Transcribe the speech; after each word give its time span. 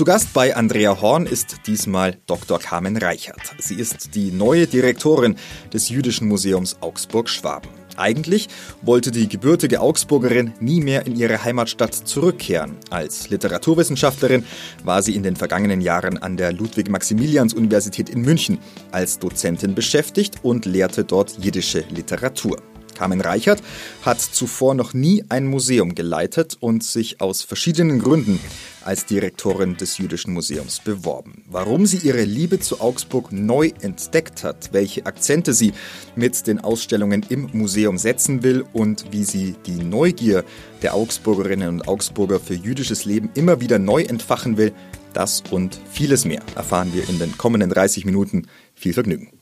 Zu 0.00 0.06
Gast 0.06 0.32
bei 0.32 0.56
Andrea 0.56 0.98
Horn 1.02 1.26
ist 1.26 1.66
diesmal 1.66 2.16
Dr. 2.24 2.58
Carmen 2.58 2.96
Reichert. 2.96 3.54
Sie 3.58 3.74
ist 3.74 4.14
die 4.14 4.32
neue 4.32 4.66
Direktorin 4.66 5.36
des 5.74 5.90
Jüdischen 5.90 6.26
Museums 6.26 6.78
Augsburg-Schwaben. 6.80 7.68
Eigentlich 7.98 8.48
wollte 8.80 9.10
die 9.10 9.28
gebürtige 9.28 9.82
Augsburgerin 9.82 10.54
nie 10.58 10.80
mehr 10.80 11.04
in 11.04 11.16
ihre 11.16 11.44
Heimatstadt 11.44 11.92
zurückkehren. 11.92 12.76
Als 12.88 13.28
Literaturwissenschaftlerin 13.28 14.46
war 14.84 15.02
sie 15.02 15.14
in 15.14 15.22
den 15.22 15.36
vergangenen 15.36 15.82
Jahren 15.82 16.16
an 16.16 16.38
der 16.38 16.54
Ludwig-Maximilians-Universität 16.54 18.08
in 18.08 18.22
München 18.22 18.58
als 18.92 19.18
Dozentin 19.18 19.74
beschäftigt 19.74 20.36
und 20.42 20.64
lehrte 20.64 21.04
dort 21.04 21.36
jiddische 21.36 21.84
Literatur. 21.90 22.56
Carmen 23.00 23.22
Reichert 23.22 23.62
hat 24.02 24.20
zuvor 24.20 24.74
noch 24.74 24.92
nie 24.92 25.24
ein 25.30 25.46
Museum 25.46 25.94
geleitet 25.94 26.58
und 26.60 26.84
sich 26.84 27.22
aus 27.22 27.42
verschiedenen 27.42 27.98
Gründen 27.98 28.38
als 28.84 29.06
Direktorin 29.06 29.78
des 29.78 29.96
Jüdischen 29.96 30.34
Museums 30.34 30.80
beworben. 30.80 31.42
Warum 31.48 31.86
sie 31.86 31.96
ihre 31.96 32.24
Liebe 32.24 32.60
zu 32.60 32.82
Augsburg 32.82 33.32
neu 33.32 33.70
entdeckt 33.80 34.44
hat, 34.44 34.74
welche 34.74 35.06
Akzente 35.06 35.54
sie 35.54 35.72
mit 36.14 36.46
den 36.46 36.60
Ausstellungen 36.60 37.24
im 37.30 37.48
Museum 37.54 37.96
setzen 37.96 38.42
will 38.42 38.66
und 38.74 39.06
wie 39.12 39.24
sie 39.24 39.54
die 39.64 39.82
Neugier 39.82 40.44
der 40.82 40.92
Augsburgerinnen 40.92 41.70
und 41.70 41.88
Augsburger 41.88 42.38
für 42.38 42.52
jüdisches 42.52 43.06
Leben 43.06 43.30
immer 43.34 43.62
wieder 43.62 43.78
neu 43.78 44.02
entfachen 44.02 44.58
will, 44.58 44.74
das 45.14 45.42
und 45.50 45.80
vieles 45.90 46.26
mehr 46.26 46.42
erfahren 46.54 46.92
wir 46.92 47.08
in 47.08 47.18
den 47.18 47.38
kommenden 47.38 47.70
30 47.70 48.04
Minuten. 48.04 48.46
Viel 48.74 48.92
Vergnügen. 48.92 49.39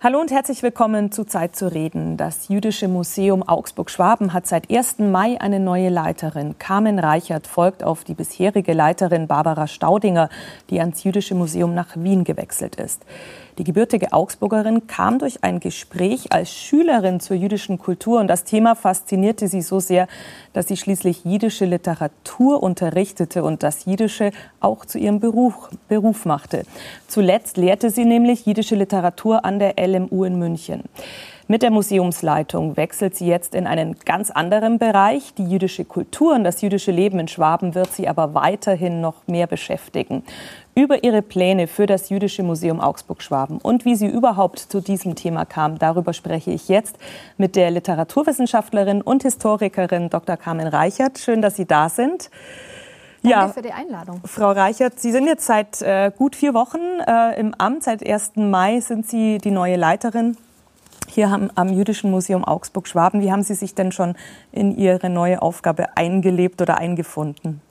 Hallo 0.00 0.20
und 0.20 0.30
herzlich 0.30 0.62
willkommen 0.62 1.10
zu 1.10 1.24
Zeit 1.24 1.56
zu 1.56 1.72
reden. 1.72 2.16
Das 2.16 2.46
Jüdische 2.46 2.86
Museum 2.86 3.42
Augsburg-Schwaben 3.42 4.32
hat 4.32 4.46
seit 4.46 4.70
1. 4.70 5.00
Mai 5.00 5.40
eine 5.40 5.58
neue 5.58 5.88
Leiterin. 5.88 6.56
Carmen 6.56 7.00
Reichert 7.00 7.48
folgt 7.48 7.82
auf 7.82 8.04
die 8.04 8.14
bisherige 8.14 8.74
Leiterin 8.74 9.26
Barbara 9.26 9.66
Staudinger, 9.66 10.28
die 10.70 10.78
ans 10.78 11.02
Jüdische 11.02 11.34
Museum 11.34 11.74
nach 11.74 11.96
Wien 11.96 12.22
gewechselt 12.22 12.76
ist. 12.76 13.02
Die 13.58 13.64
gebürtige 13.64 14.12
Augsburgerin 14.12 14.86
kam 14.86 15.18
durch 15.18 15.42
ein 15.42 15.58
Gespräch 15.58 16.30
als 16.32 16.52
Schülerin 16.54 17.18
zur 17.18 17.36
jüdischen 17.36 17.76
Kultur 17.76 18.20
und 18.20 18.28
das 18.28 18.44
Thema 18.44 18.76
faszinierte 18.76 19.48
sie 19.48 19.62
so 19.62 19.80
sehr, 19.80 20.06
dass 20.52 20.68
sie 20.68 20.76
schließlich 20.76 21.24
jiddische 21.24 21.64
Literatur 21.64 22.62
unterrichtete 22.62 23.42
und 23.42 23.64
das 23.64 23.84
Jiddische 23.84 24.30
auch 24.60 24.84
zu 24.84 24.98
ihrem 24.98 25.18
Beruf, 25.18 25.70
Beruf 25.88 26.24
machte. 26.24 26.62
Zuletzt 27.08 27.56
lehrte 27.56 27.90
sie 27.90 28.04
nämlich 28.04 28.46
jiddische 28.46 28.76
Literatur 28.76 29.44
an 29.44 29.58
der 29.58 29.74
LMU 29.76 30.22
in 30.22 30.38
München. 30.38 30.84
Mit 31.50 31.62
der 31.62 31.70
Museumsleitung 31.70 32.76
wechselt 32.76 33.16
sie 33.16 33.26
jetzt 33.26 33.54
in 33.54 33.66
einen 33.66 33.96
ganz 34.04 34.30
anderen 34.30 34.78
Bereich. 34.78 35.32
Die 35.32 35.46
jüdische 35.46 35.86
Kultur 35.86 36.34
und 36.34 36.44
das 36.44 36.60
jüdische 36.60 36.92
Leben 36.92 37.18
in 37.18 37.26
Schwaben 37.26 37.74
wird 37.74 37.90
sie 37.90 38.06
aber 38.06 38.34
weiterhin 38.34 39.00
noch 39.00 39.26
mehr 39.26 39.46
beschäftigen. 39.46 40.24
Über 40.78 41.02
ihre 41.02 41.22
Pläne 41.22 41.66
für 41.66 41.86
das 41.86 42.08
Jüdische 42.08 42.44
Museum 42.44 42.78
Augsburg-Schwaben 42.78 43.58
und 43.58 43.84
wie 43.84 43.96
sie 43.96 44.06
überhaupt 44.06 44.60
zu 44.60 44.80
diesem 44.80 45.16
Thema 45.16 45.44
kam, 45.44 45.76
darüber 45.76 46.12
spreche 46.12 46.52
ich 46.52 46.68
jetzt 46.68 46.98
mit 47.36 47.56
der 47.56 47.72
Literaturwissenschaftlerin 47.72 49.02
und 49.02 49.24
Historikerin 49.24 50.08
Dr. 50.08 50.36
Carmen 50.36 50.68
Reichert. 50.68 51.18
Schön, 51.18 51.42
dass 51.42 51.56
Sie 51.56 51.64
da 51.64 51.88
sind. 51.88 52.30
Danke 53.24 53.28
ja, 53.28 53.48
für 53.48 53.62
die 53.62 53.72
Einladung. 53.72 54.20
Frau 54.24 54.52
Reichert, 54.52 55.00
Sie 55.00 55.10
sind 55.10 55.26
jetzt 55.26 55.46
seit 55.46 55.82
äh, 55.82 56.12
gut 56.16 56.36
vier 56.36 56.54
Wochen 56.54 56.78
äh, 57.04 57.40
im 57.40 57.54
Amt. 57.54 57.82
Seit 57.82 58.08
1. 58.08 58.36
Mai 58.36 58.78
sind 58.78 59.04
Sie 59.08 59.38
die 59.38 59.50
neue 59.50 59.74
Leiterin 59.74 60.36
hier 61.08 61.26
am, 61.26 61.50
am 61.56 61.72
Jüdischen 61.72 62.12
Museum 62.12 62.44
Augsburg-Schwaben. 62.44 63.20
Wie 63.20 63.32
haben 63.32 63.42
Sie 63.42 63.54
sich 63.54 63.74
denn 63.74 63.90
schon 63.90 64.14
in 64.52 64.78
Ihre 64.78 65.10
neue 65.10 65.42
Aufgabe 65.42 65.96
eingelebt 65.96 66.62
oder 66.62 66.78
eingefunden? 66.78 67.62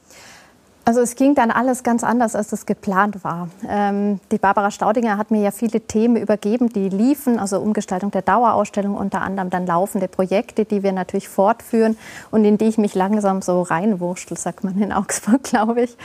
Also 0.88 1.02
es 1.02 1.18
ging 1.18 1.36
dann 1.36 1.52
alles 1.52 1.84
ganz 1.84 2.02
anders, 2.02 2.34
als 2.34 2.54
es 2.54 2.66
geplant 2.66 3.22
war. 3.26 3.50
Ähm, 3.68 4.22
die 4.32 4.38
Barbara 4.38 4.72
Staudinger 4.72 5.18
hat 5.18 5.32
mir 5.32 5.42
ja 5.42 5.52
viele 5.52 5.82
Themen 5.82 6.16
übergeben, 6.16 6.70
die 6.70 6.88
liefen, 6.88 7.40
also 7.40 7.60
Umgestaltung 7.60 8.10
der 8.12 8.22
Dauerausstellung, 8.22 8.96
unter 8.96 9.20
anderem 9.20 9.50
dann 9.50 9.68
laufende 9.68 10.08
Projekte, 10.08 10.64
die 10.64 10.84
wir 10.84 10.94
natürlich 10.94 11.28
fortführen 11.28 11.98
und 12.32 12.46
in 12.46 12.58
die 12.58 12.68
ich 12.68 12.78
mich 12.78 12.96
langsam 12.96 13.42
so 13.42 13.64
reinwurschtel, 13.64 14.38
sagt 14.38 14.64
man 14.64 14.82
in 14.82 14.94
Augsburg, 14.94 15.44
glaube 15.44 15.82
ich. 15.82 15.98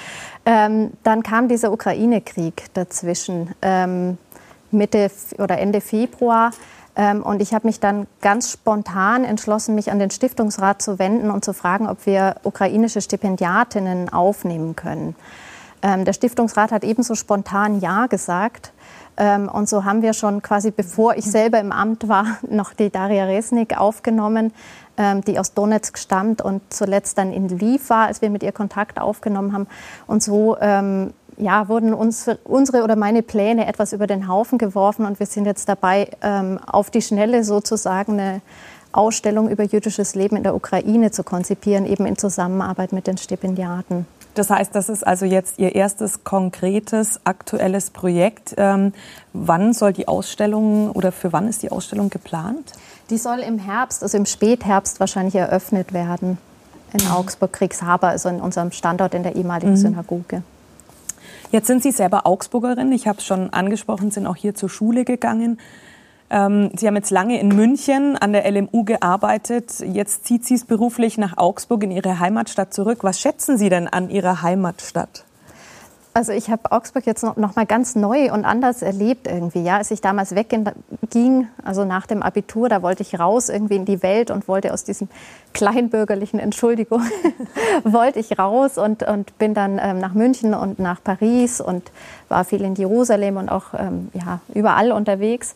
Ähm, 0.45 0.91
dann 1.05 1.23
kam 1.23 1.47
dieser 1.47 1.71
Ukraine-Krieg 1.71 2.65
dazwischen, 2.75 3.55
ähm, 3.63 4.19
Mitte 4.73 5.13
oder 5.39 5.59
Ende 5.59 5.81
Februar. 5.81 6.51
Ähm, 6.95 7.23
und 7.23 7.41
ich 7.41 7.55
habe 7.55 7.67
mich 7.67 7.81
dann 7.81 8.07
ganz 8.21 8.51
spontan 8.51 9.25
entschlossen, 9.25 9.75
mich 9.75 9.91
an 9.91 9.99
den 9.99 10.11
Stiftungsrat 10.11 10.83
zu 10.83 10.99
wenden 10.99 11.31
und 11.31 11.45
zu 11.45 11.55
fragen, 11.55 11.89
ob 11.89 12.05
wir 12.07 12.37
ukrainische 12.43 13.01
Stipendiatinnen 13.01 14.11
aufnehmen 14.11 14.77
können. 14.77 15.15
Ähm, 15.81 16.05
der 16.05 16.13
Stiftungsrat 16.13 16.71
hat 16.71 16.85
ebenso 16.85 17.15
spontan 17.15 17.81
Ja 17.81 18.07
gesagt. 18.07 18.73
Ähm, 19.17 19.49
und 19.49 19.69
so 19.69 19.85
haben 19.85 20.03
wir 20.03 20.13
schon 20.13 20.43
quasi, 20.43 20.71
bevor 20.71 21.17
ich 21.17 21.25
selber 21.25 21.61
im 21.61 21.73
Amt 21.73 22.09
war, 22.09 22.39
noch 22.49 22.75
die 22.75 22.91
Daria 22.91 23.25
Resnik 23.25 23.79
aufgenommen, 23.79 24.53
die 25.27 25.39
aus 25.39 25.55
Donetsk 25.55 25.97
stammt 25.97 26.43
und 26.43 26.61
zuletzt 26.69 27.17
dann 27.17 27.33
in 27.33 27.49
Lviv 27.49 27.89
war, 27.89 28.09
als 28.09 28.21
wir 28.21 28.29
mit 28.29 28.43
ihr 28.43 28.53
Kontakt 28.53 29.01
aufgenommen 29.01 29.55
haben. 29.55 29.67
Und 30.07 30.23
so 30.23 30.55
ja, 31.37 31.69
wurden 31.69 31.95
uns, 31.95 32.29
unsere 32.45 32.85
oder 32.85 32.97
meine 32.97 33.23
Pläne 33.23 33.67
etwas 33.67 33.93
über 33.93 34.07
den 34.07 34.29
Haufen 34.29 34.59
geworfen 34.59 35.07
und 35.07 35.19
wir 35.19 35.27
sind 35.27 35.47
jetzt 35.47 35.69
dabei, 35.69 36.11
ähm, 36.23 36.59
auf 36.67 36.91
die 36.91 37.03
Schnelle 37.03 37.45
sozusagen 37.45 38.21
eine 38.21 38.41
Ausstellung 38.93 39.49
über 39.49 39.65
jüdisches 39.65 40.15
Leben 40.15 40.37
in 40.37 40.43
der 40.43 40.55
Ukraine 40.55 41.11
zu 41.11 41.25
konzipieren, 41.25 41.87
eben 41.87 42.07
in 42.07 42.17
Zusammenarbeit 42.17 42.93
mit 42.93 43.07
den 43.07 43.17
Stipendiaten. 43.17 44.07
Das 44.35 44.49
heißt, 44.49 44.75
das 44.75 44.89
ist 44.89 45.07
also 45.07 45.27
jetzt 45.27 45.59
Ihr 45.59 45.75
erstes 45.75 46.25
konkretes, 46.25 47.21
aktuelles 47.25 47.91
Projekt. 47.91 48.55
Ähm, 48.57 48.95
wann 49.33 49.75
soll 49.75 49.93
die 49.93 50.09
Ausstellung 50.09 50.91
oder 50.93 51.13
für 51.13 51.33
wann 51.33 51.49
ist 51.49 51.63
die 51.63 51.71
Ausstellung 51.71 52.09
geplant? 52.09 52.73
Die 53.11 53.19
soll 53.19 53.41
im 53.41 53.59
Herbst, 53.59 54.03
also 54.03 54.17
im 54.17 54.25
Spätherbst 54.25 55.01
wahrscheinlich 55.01 55.35
eröffnet 55.35 55.93
werden 55.93 56.39
in 56.95 57.05
mhm. 57.05 57.13
Augsburg-Kriegshaber, 57.13 58.09
also 58.09 58.31
in 58.31 58.41
unserem 58.41 58.73
Standort 58.73 59.13
in 59.13 59.23
der 59.23 59.37
ehemaligen 59.37 59.73
mhm. 59.73 59.77
Synagoge. 59.77 60.43
Jetzt 61.53 61.67
sind 61.67 61.83
Sie 61.83 61.93
selber 61.93 62.27
Augsburgerin. 62.27 62.91
Ich 62.93 63.07
habe 63.07 63.19
es 63.19 63.27
schon 63.27 63.51
angesprochen, 63.51 64.11
sind 64.11 64.27
auch 64.27 64.37
hier 64.37 64.55
zur 64.55 64.71
Schule 64.71 65.05
gegangen. 65.05 65.61
Ähm, 66.31 66.71
Sie 66.75 66.87
haben 66.87 66.97
jetzt 66.97 67.11
lange 67.11 67.39
in 67.39 67.49
München 67.49 68.17
an 68.17 68.33
der 68.33 68.51
LMU 68.51 68.85
gearbeitet. 68.85 69.81
Jetzt 69.81 70.25
zieht 70.25 70.47
Sie 70.47 70.55
es 70.55 70.65
beruflich 70.65 71.19
nach 71.19 71.37
Augsburg 71.37 71.83
in 71.83 71.91
Ihre 71.91 72.21
Heimatstadt 72.21 72.73
zurück. 72.73 73.01
Was 73.05 73.21
schätzen 73.21 73.59
Sie 73.59 73.69
denn 73.69 73.87
an 73.87 74.09
Ihrer 74.09 74.41
Heimatstadt? 74.41 75.27
Also 76.15 76.33
ich 76.33 76.51
habe 76.51 76.71
Augsburg 76.71 77.07
jetzt 77.07 77.23
noch, 77.23 77.37
noch, 77.37 77.57
mal 77.57 77.65
ganz 77.65 77.95
neu 77.95 78.31
und 78.33 78.45
anders 78.45 78.83
erlebt 78.83 79.27
irgendwie. 79.27 79.63
Ja, 79.63 79.79
als 79.79 79.91
ich 79.91 80.03
damals 80.03 80.35
wegging, 80.35 81.49
also 81.65 81.87
nach 81.87 82.07
dem 82.07 82.23
Abitur, 82.23 82.69
da 82.69 82.83
wollte 82.83 83.03
ich 83.03 83.19
raus 83.19 83.49
irgendwie 83.49 83.77
in 83.77 83.87
die 83.87 84.03
Welt 84.03 84.31
und 84.31 84.47
wollte 84.47 84.75
aus 84.75 84.85
diesem 84.85 85.09
kleinbürgerlichen 85.55 86.39
Entschuldigung 86.39 87.03
wollte 87.85 88.19
ich 88.19 88.39
raus 88.39 88.77
und, 88.77 89.03
und 89.03 89.39
bin 89.39 89.55
dann 89.55 89.81
ähm, 89.83 90.01
nach 90.01 90.13
München 90.13 90.53
und 90.53 90.79
nach 90.79 91.03
Paris 91.03 91.63
und 91.63 91.91
war 92.29 92.45
viel 92.45 92.63
in 92.63 92.75
Jerusalem 92.75 93.39
und 93.39 93.49
auch 93.49 93.73
ähm, 93.73 94.11
ja 94.13 94.41
überall 94.53 94.93
unterwegs. 94.93 95.55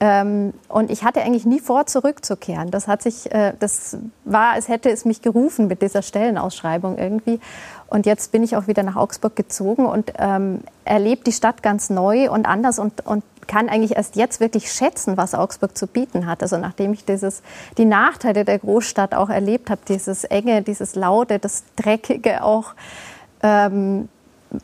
Ähm, 0.00 0.52
und 0.68 0.90
ich 0.90 1.04
hatte 1.04 1.22
eigentlich 1.22 1.46
nie 1.46 1.60
vor, 1.60 1.86
zurückzukehren. 1.86 2.70
Das 2.70 2.88
hat 2.88 3.02
sich, 3.02 3.32
äh, 3.32 3.52
das 3.58 3.96
war, 4.24 4.52
als 4.52 4.68
hätte 4.68 4.90
es 4.90 5.04
mich 5.04 5.22
gerufen 5.22 5.66
mit 5.66 5.82
dieser 5.82 6.02
Stellenausschreibung 6.02 6.98
irgendwie. 6.98 7.40
Und 7.86 8.06
jetzt 8.06 8.32
bin 8.32 8.42
ich 8.42 8.56
auch 8.56 8.66
wieder 8.66 8.82
nach 8.82 8.96
Augsburg 8.96 9.36
gezogen 9.36 9.86
und 9.86 10.12
ähm, 10.18 10.62
erlebe 10.84 11.22
die 11.22 11.32
Stadt 11.32 11.62
ganz 11.62 11.90
neu 11.90 12.30
und 12.30 12.46
anders 12.46 12.78
und, 12.78 13.06
und 13.06 13.22
kann 13.46 13.68
eigentlich 13.68 13.96
erst 13.96 14.16
jetzt 14.16 14.40
wirklich 14.40 14.72
schätzen, 14.72 15.16
was 15.16 15.34
Augsburg 15.34 15.76
zu 15.76 15.86
bieten 15.86 16.26
hat. 16.26 16.42
Also 16.42 16.56
nachdem 16.56 16.92
ich 16.92 17.04
dieses, 17.04 17.42
die 17.78 17.84
Nachteile 17.84 18.44
der 18.44 18.58
Großstadt 18.58 19.14
auch 19.14 19.30
erlebt 19.30 19.70
habe, 19.70 19.82
dieses 19.86 20.24
Enge, 20.24 20.62
dieses 20.62 20.94
Laute, 20.94 21.38
das 21.38 21.64
Dreckige 21.76 22.42
auch, 22.42 22.74
ähm, 23.42 24.08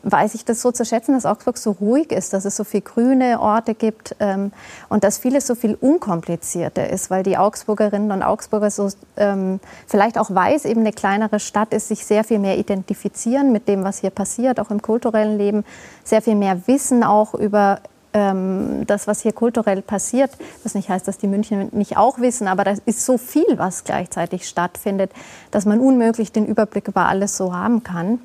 weiß 0.03 0.35
ich 0.35 0.45
das 0.45 0.61
so 0.61 0.71
zu 0.71 0.85
schätzen, 0.85 1.13
dass 1.13 1.25
Augsburg 1.25 1.57
so 1.57 1.71
ruhig 1.71 2.11
ist, 2.11 2.33
dass 2.33 2.45
es 2.45 2.55
so 2.55 2.63
viele 2.63 2.81
grüne 2.81 3.39
Orte 3.39 3.75
gibt 3.75 4.15
ähm, 4.19 4.51
und 4.89 5.03
dass 5.03 5.17
vieles 5.17 5.47
so 5.47 5.55
viel 5.55 5.75
unkomplizierter 5.79 6.89
ist, 6.89 7.09
weil 7.09 7.23
die 7.23 7.37
Augsburgerinnen 7.37 8.11
und 8.11 8.23
Augsburger 8.23 8.71
so 8.71 8.89
ähm, 9.17 9.59
vielleicht 9.87 10.17
auch 10.17 10.33
weiß, 10.33 10.65
eben 10.65 10.81
eine 10.81 10.93
kleinere 10.93 11.39
Stadt 11.39 11.73
ist, 11.73 11.89
sich 11.89 12.05
sehr 12.05 12.23
viel 12.23 12.39
mehr 12.39 12.57
identifizieren 12.57 13.51
mit 13.51 13.67
dem, 13.67 13.83
was 13.83 13.99
hier 13.99 14.11
passiert, 14.11 14.59
auch 14.59 14.71
im 14.71 14.81
kulturellen 14.81 15.37
Leben, 15.37 15.65
sehr 16.03 16.21
viel 16.21 16.35
mehr 16.35 16.67
wissen 16.67 17.03
auch 17.03 17.33
über 17.33 17.79
ähm, 18.13 18.85
das, 18.87 19.07
was 19.07 19.21
hier 19.21 19.33
kulturell 19.33 19.81
passiert, 19.81 20.31
was 20.63 20.75
nicht 20.75 20.89
heißt, 20.89 21.07
dass 21.07 21.17
die 21.17 21.27
München 21.27 21.69
nicht 21.71 21.97
auch 21.97 22.19
wissen, 22.19 22.47
aber 22.47 22.63
da 22.63 22.73
ist 22.85 23.05
so 23.05 23.17
viel, 23.17 23.57
was 23.57 23.83
gleichzeitig 23.83 24.47
stattfindet, 24.47 25.11
dass 25.51 25.65
man 25.65 25.79
unmöglich 25.79 26.31
den 26.31 26.45
Überblick 26.45 26.87
über 26.87 27.07
alles 27.07 27.37
so 27.37 27.53
haben 27.55 27.83
kann. 27.83 28.19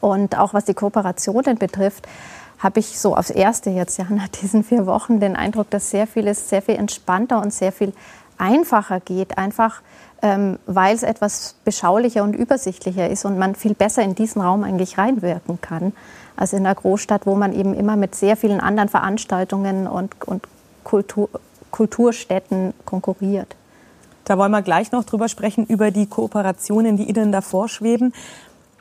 Und 0.00 0.38
auch 0.38 0.54
was 0.54 0.64
die 0.64 0.74
Kooperationen 0.74 1.58
betrifft, 1.58 2.06
habe 2.58 2.80
ich 2.80 2.98
so 2.98 3.16
aufs 3.16 3.30
Erste 3.30 3.70
jetzt 3.70 3.98
ja 3.98 4.06
nach 4.08 4.28
diesen 4.28 4.64
vier 4.64 4.86
Wochen 4.86 5.20
den 5.20 5.36
Eindruck, 5.36 5.70
dass 5.70 5.90
sehr 5.90 6.06
vieles 6.06 6.48
sehr 6.48 6.62
viel 6.62 6.76
entspannter 6.76 7.40
und 7.40 7.52
sehr 7.52 7.72
viel 7.72 7.92
einfacher 8.36 9.00
geht. 9.00 9.38
Einfach 9.38 9.82
ähm, 10.22 10.58
weil 10.66 10.94
es 10.94 11.02
etwas 11.02 11.54
beschaulicher 11.64 12.24
und 12.24 12.34
übersichtlicher 12.34 13.08
ist 13.08 13.24
und 13.24 13.38
man 13.38 13.54
viel 13.54 13.74
besser 13.74 14.02
in 14.02 14.14
diesen 14.14 14.42
Raum 14.42 14.64
eigentlich 14.64 14.98
reinwirken 14.98 15.60
kann, 15.60 15.92
als 16.36 16.52
in 16.52 16.64
der 16.64 16.74
Großstadt, 16.74 17.26
wo 17.26 17.34
man 17.34 17.52
eben 17.52 17.74
immer 17.74 17.96
mit 17.96 18.14
sehr 18.14 18.36
vielen 18.36 18.60
anderen 18.60 18.88
Veranstaltungen 18.88 19.86
und, 19.86 20.10
und 20.26 20.42
Kultur, 20.84 21.28
Kulturstätten 21.70 22.74
konkurriert. 22.84 23.54
Da 24.24 24.36
wollen 24.36 24.50
wir 24.50 24.62
gleich 24.62 24.92
noch 24.92 25.04
drüber 25.04 25.28
sprechen, 25.28 25.64
über 25.66 25.90
die 25.90 26.06
Kooperationen, 26.06 26.96
die 26.96 27.08
Ihnen 27.08 27.32
davor 27.32 27.68
schweben. 27.68 28.12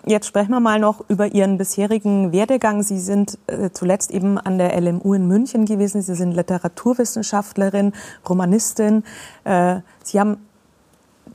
Jetzt 0.08 0.28
sprechen 0.28 0.52
wir 0.52 0.62
mal 0.62 0.80
noch 0.80 1.04
über 1.10 1.34
Ihren 1.34 1.58
bisherigen 1.58 2.32
Werdegang. 2.32 2.82
Sie 2.82 2.98
sind 2.98 3.38
äh, 3.48 3.72
zuletzt 3.74 4.10
eben 4.12 4.38
an 4.38 4.58
der 4.58 4.80
LMU 4.80 5.14
in 5.14 5.28
München 5.28 5.66
gewesen. 5.66 6.02
Sie 6.02 6.16
sind 6.16 6.32
Literaturwissenschaftlerin, 6.32 7.92
Romanistin. 8.28 9.04
Äh, 9.44 9.82
Sie 10.04 10.18
haben 10.18 10.38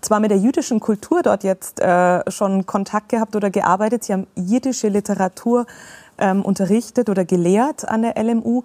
zwar 0.00 0.20
mit 0.20 0.30
der 0.30 0.38
jüdischen 0.38 0.80
Kultur 0.80 1.20
dort 1.22 1.44
jetzt 1.44 1.80
äh, 1.80 2.22
schon 2.30 2.64
Kontakt 2.64 3.10
gehabt 3.10 3.36
oder 3.36 3.50
gearbeitet. 3.50 4.04
Sie 4.04 4.14
haben 4.14 4.26
jiddische 4.36 4.88
Literatur 4.88 5.66
ähm, 6.18 6.42
unterrichtet 6.42 7.08
oder 7.08 7.24
gelehrt 7.24 7.88
an 7.88 8.02
der 8.02 8.22
LMU, 8.22 8.62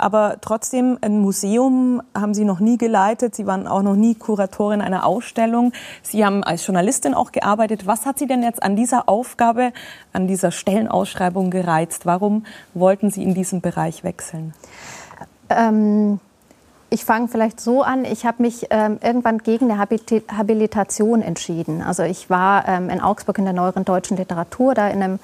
aber 0.00 0.36
trotzdem 0.40 0.96
ein 1.02 1.18
Museum 1.18 2.02
haben 2.14 2.32
Sie 2.32 2.46
noch 2.46 2.58
nie 2.58 2.78
geleitet. 2.78 3.34
Sie 3.34 3.46
waren 3.46 3.66
auch 3.66 3.82
noch 3.82 3.96
nie 3.96 4.14
Kuratorin 4.14 4.80
einer 4.80 5.04
Ausstellung. 5.04 5.72
Sie 6.02 6.24
haben 6.24 6.42
als 6.42 6.66
Journalistin 6.66 7.12
auch 7.12 7.32
gearbeitet. 7.32 7.86
Was 7.86 8.06
hat 8.06 8.18
Sie 8.18 8.26
denn 8.26 8.42
jetzt 8.42 8.62
an 8.62 8.76
dieser 8.76 9.10
Aufgabe, 9.10 9.72
an 10.14 10.26
dieser 10.26 10.52
Stellenausschreibung 10.52 11.50
gereizt? 11.50 12.06
Warum 12.06 12.46
wollten 12.72 13.10
Sie 13.10 13.22
in 13.22 13.34
diesem 13.34 13.60
Bereich 13.60 14.02
wechseln? 14.02 14.54
Ähm 15.50 16.18
ich 16.92 17.04
fange 17.04 17.28
vielleicht 17.28 17.60
so 17.60 17.82
an. 17.82 18.04
Ich 18.04 18.26
habe 18.26 18.42
mich 18.42 18.66
ähm, 18.70 18.98
irgendwann 19.00 19.38
gegen 19.38 19.70
eine 19.70 19.78
Habilitation 19.78 21.22
entschieden. 21.22 21.82
Also 21.82 22.02
ich 22.02 22.28
war 22.28 22.66
ähm, 22.66 22.90
in 22.90 23.00
Augsburg 23.00 23.38
in 23.38 23.44
der 23.44 23.54
neueren 23.54 23.84
deutschen 23.84 24.16
Literatur, 24.16 24.74
da 24.74 24.88
in 24.88 25.00
einem 25.00 25.18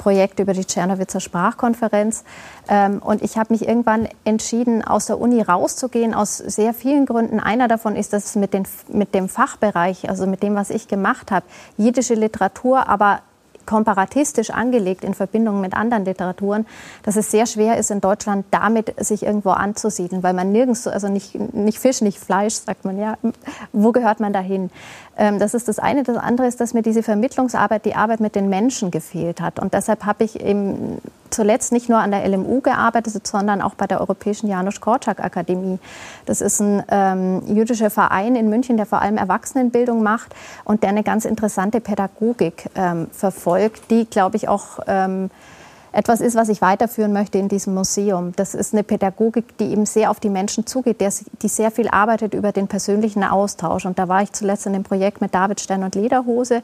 Projekt 0.00 0.40
über 0.40 0.54
die 0.54 0.64
Tschernowitzer 0.64 1.20
Sprachkonferenz. 1.20 2.24
Ähm, 2.68 3.00
und 3.00 3.22
ich 3.22 3.36
habe 3.36 3.52
mich 3.52 3.68
irgendwann 3.68 4.08
entschieden, 4.24 4.82
aus 4.82 5.06
der 5.06 5.20
Uni 5.20 5.42
rauszugehen, 5.42 6.14
aus 6.14 6.38
sehr 6.38 6.72
vielen 6.72 7.04
Gründen. 7.04 7.38
Einer 7.38 7.68
davon 7.68 7.94
ist, 7.96 8.14
dass 8.14 8.24
es 8.24 8.34
mit, 8.34 8.54
den, 8.54 8.66
mit 8.88 9.14
dem 9.14 9.28
Fachbereich, 9.28 10.08
also 10.08 10.26
mit 10.26 10.42
dem, 10.42 10.54
was 10.54 10.70
ich 10.70 10.88
gemacht 10.88 11.30
habe, 11.30 11.44
jiddische 11.76 12.14
Literatur, 12.14 12.88
aber 12.88 13.20
komparatistisch 13.66 14.50
angelegt 14.50 15.04
in 15.04 15.14
Verbindung 15.14 15.60
mit 15.60 15.74
anderen 15.74 16.04
Literaturen, 16.04 16.66
dass 17.02 17.16
es 17.16 17.30
sehr 17.30 17.46
schwer 17.46 17.78
ist, 17.78 17.90
in 17.90 18.00
Deutschland 18.00 18.46
damit 18.50 18.94
sich 19.04 19.22
irgendwo 19.22 19.50
anzusiedeln, 19.50 20.22
weil 20.22 20.34
man 20.34 20.52
nirgends, 20.52 20.86
also 20.86 21.08
nicht, 21.08 21.34
nicht 21.54 21.78
Fisch, 21.78 22.00
nicht 22.00 22.18
Fleisch, 22.18 22.54
sagt 22.54 22.84
man 22.84 22.98
ja, 22.98 23.16
wo 23.72 23.92
gehört 23.92 24.20
man 24.20 24.32
dahin? 24.32 24.70
Ähm, 25.16 25.38
das 25.38 25.54
ist 25.54 25.68
das 25.68 25.78
eine. 25.78 26.02
Das 26.02 26.16
andere 26.16 26.46
ist, 26.46 26.60
dass 26.60 26.74
mir 26.74 26.82
diese 26.82 27.02
Vermittlungsarbeit, 27.02 27.84
die 27.84 27.94
Arbeit 27.94 28.20
mit 28.20 28.34
den 28.34 28.48
Menschen 28.48 28.90
gefehlt 28.90 29.40
hat. 29.40 29.58
Und 29.58 29.74
deshalb 29.74 30.04
habe 30.06 30.24
ich 30.24 30.40
eben 30.40 30.98
zuletzt 31.30 31.72
nicht 31.72 31.88
nur 31.88 31.98
an 31.98 32.10
der 32.10 32.26
LMU 32.28 32.60
gearbeitet, 32.60 33.26
sondern 33.26 33.62
auch 33.62 33.74
bei 33.74 33.86
der 33.86 34.00
Europäischen 34.00 34.48
Janusz 34.48 34.80
Korczak 34.80 35.20
Akademie. 35.22 35.78
Das 36.26 36.40
ist 36.40 36.60
ein 36.60 36.82
ähm, 36.88 37.42
jüdischer 37.46 37.90
Verein 37.90 38.36
in 38.36 38.48
München, 38.48 38.76
der 38.76 38.86
vor 38.86 39.00
allem 39.00 39.16
Erwachsenenbildung 39.16 40.02
macht 40.02 40.34
und 40.64 40.82
der 40.82 40.90
eine 40.90 41.02
ganz 41.02 41.24
interessante 41.24 41.80
Pädagogik 41.80 42.70
ähm, 42.74 43.08
verfolgt, 43.12 43.90
die, 43.90 44.06
glaube 44.06 44.36
ich, 44.36 44.48
auch 44.48 44.80
ähm, 44.86 45.30
etwas 45.92 46.20
ist, 46.20 46.36
was 46.36 46.48
ich 46.48 46.62
weiterführen 46.62 47.12
möchte 47.12 47.38
in 47.38 47.48
diesem 47.48 47.74
Museum. 47.74 48.32
Das 48.36 48.54
ist 48.54 48.72
eine 48.72 48.84
Pädagogik, 48.84 49.58
die 49.58 49.72
eben 49.72 49.86
sehr 49.86 50.10
auf 50.10 50.20
die 50.20 50.28
Menschen 50.28 50.66
zugeht, 50.66 51.00
die 51.00 51.48
sehr 51.48 51.70
viel 51.70 51.88
arbeitet 51.88 52.34
über 52.34 52.52
den 52.52 52.68
persönlichen 52.68 53.24
Austausch. 53.24 53.86
Und 53.86 53.98
da 53.98 54.08
war 54.08 54.22
ich 54.22 54.32
zuletzt 54.32 54.66
in 54.66 54.72
dem 54.72 54.84
Projekt 54.84 55.20
mit 55.20 55.34
David 55.34 55.60
Stern 55.60 55.82
und 55.82 55.94
Lederhose. 55.96 56.62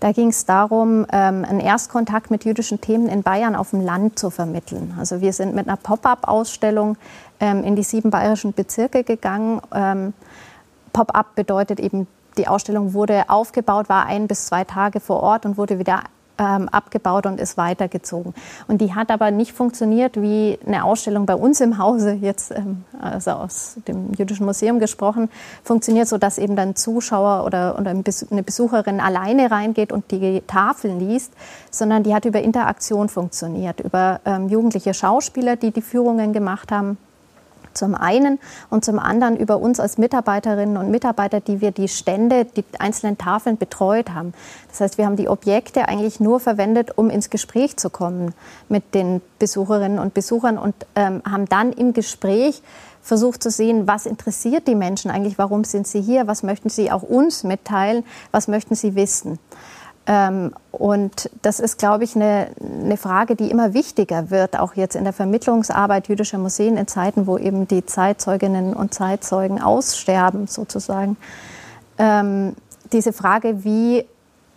Da 0.00 0.12
ging 0.12 0.28
es 0.28 0.44
darum, 0.44 1.06
ähm, 1.10 1.44
einen 1.44 1.60
Erstkontakt 1.60 2.30
mit 2.30 2.44
jüdischen 2.44 2.80
Themen 2.80 3.08
in 3.08 3.22
Bayern 3.22 3.56
auf 3.56 3.70
dem 3.70 3.80
Land 3.80 4.18
zu 4.18 4.30
vermitteln. 4.30 4.94
Also 4.98 5.20
wir 5.20 5.32
sind 5.32 5.54
mit 5.54 5.68
einer 5.68 5.78
Pop-up-Ausstellung 5.78 6.98
ähm, 7.40 7.64
in 7.64 7.76
die 7.76 7.82
sieben 7.82 8.10
bayerischen 8.10 8.52
Bezirke 8.52 9.04
gegangen. 9.04 9.60
Ähm, 9.74 10.12
Pop-up 10.92 11.34
bedeutet 11.34 11.80
eben, 11.80 12.06
die 12.36 12.48
Ausstellung 12.48 12.92
wurde 12.92 13.24
aufgebaut, 13.28 13.88
war 13.88 14.04
ein 14.04 14.26
bis 14.26 14.46
zwei 14.46 14.64
Tage 14.64 15.00
vor 15.00 15.22
Ort 15.22 15.46
und 15.46 15.56
wurde 15.56 15.78
wieder 15.78 16.02
ähm, 16.38 16.68
abgebaut 16.68 17.26
und 17.26 17.40
ist 17.40 17.56
weitergezogen. 17.56 18.34
Und 18.68 18.80
die 18.80 18.94
hat 18.94 19.10
aber 19.10 19.30
nicht 19.30 19.52
funktioniert 19.52 20.20
wie 20.20 20.58
eine 20.66 20.84
Ausstellung 20.84 21.26
bei 21.26 21.34
uns 21.34 21.60
im 21.60 21.78
Hause, 21.78 22.12
jetzt 22.12 22.50
ähm, 22.50 22.84
also 23.00 23.32
aus 23.32 23.76
dem 23.88 24.12
Jüdischen 24.14 24.46
Museum 24.46 24.78
gesprochen, 24.78 25.30
funktioniert 25.62 26.08
so, 26.08 26.18
dass 26.18 26.38
eben 26.38 26.56
dann 26.56 26.76
Zuschauer 26.76 27.44
oder, 27.44 27.78
oder 27.78 27.90
eine 27.90 28.42
Besucherin 28.42 29.00
alleine 29.00 29.50
reingeht 29.50 29.92
und 29.92 30.10
die 30.10 30.42
Tafeln 30.46 31.00
liest, 31.00 31.32
sondern 31.70 32.02
die 32.02 32.14
hat 32.14 32.24
über 32.24 32.40
Interaktion 32.40 33.08
funktioniert, 33.08 33.80
über 33.80 34.20
ähm, 34.24 34.48
jugendliche 34.48 34.94
Schauspieler, 34.94 35.56
die 35.56 35.70
die 35.70 35.82
Führungen 35.82 36.32
gemacht 36.32 36.72
haben 36.72 36.98
zum 37.76 37.94
einen 37.94 38.38
und 38.70 38.84
zum 38.84 38.98
anderen 38.98 39.36
über 39.36 39.58
uns 39.58 39.80
als 39.80 39.98
Mitarbeiterinnen 39.98 40.76
und 40.76 40.90
Mitarbeiter, 40.90 41.40
die 41.40 41.60
wir 41.60 41.70
die 41.70 41.88
Stände, 41.88 42.44
die 42.44 42.64
einzelnen 42.78 43.18
Tafeln 43.18 43.56
betreut 43.58 44.10
haben. 44.10 44.32
Das 44.68 44.80
heißt, 44.80 44.98
wir 44.98 45.06
haben 45.06 45.16
die 45.16 45.28
Objekte 45.28 45.88
eigentlich 45.88 46.20
nur 46.20 46.40
verwendet, 46.40 46.96
um 46.96 47.10
ins 47.10 47.30
Gespräch 47.30 47.76
zu 47.76 47.90
kommen 47.90 48.34
mit 48.68 48.94
den 48.94 49.20
Besucherinnen 49.38 49.98
und 49.98 50.14
Besuchern 50.14 50.58
und 50.58 50.74
ähm, 50.94 51.22
haben 51.24 51.46
dann 51.46 51.72
im 51.72 51.92
Gespräch 51.92 52.62
versucht 53.06 53.42
zu 53.42 53.50
sehen, 53.50 53.86
was 53.86 54.04
interessiert 54.04 54.66
die 54.66 54.74
Menschen 54.74 55.10
eigentlich, 55.10 55.38
warum 55.38 55.62
sind 55.64 55.86
sie 55.86 56.00
hier, 56.00 56.26
was 56.26 56.42
möchten 56.42 56.68
sie 56.68 56.90
auch 56.90 57.02
uns 57.02 57.44
mitteilen, 57.44 58.04
was 58.32 58.48
möchten 58.48 58.74
sie 58.74 58.96
wissen. 58.96 59.38
Ähm, 60.06 60.52
und 60.70 61.30
das 61.42 61.58
ist, 61.58 61.78
glaube 61.78 62.04
ich, 62.04 62.14
eine, 62.14 62.48
eine, 62.60 62.96
Frage, 62.96 63.34
die 63.34 63.50
immer 63.50 63.74
wichtiger 63.74 64.30
wird, 64.30 64.58
auch 64.58 64.74
jetzt 64.74 64.94
in 64.94 65.04
der 65.04 65.12
Vermittlungsarbeit 65.12 66.08
jüdischer 66.08 66.38
Museen 66.38 66.76
in 66.76 66.86
Zeiten, 66.86 67.26
wo 67.26 67.38
eben 67.38 67.66
die 67.66 67.84
Zeitzeuginnen 67.84 68.72
und 68.74 68.94
Zeitzeugen 68.94 69.60
aussterben, 69.60 70.46
sozusagen. 70.46 71.16
Ähm, 71.98 72.54
diese 72.92 73.12
Frage, 73.12 73.64
wie 73.64 74.04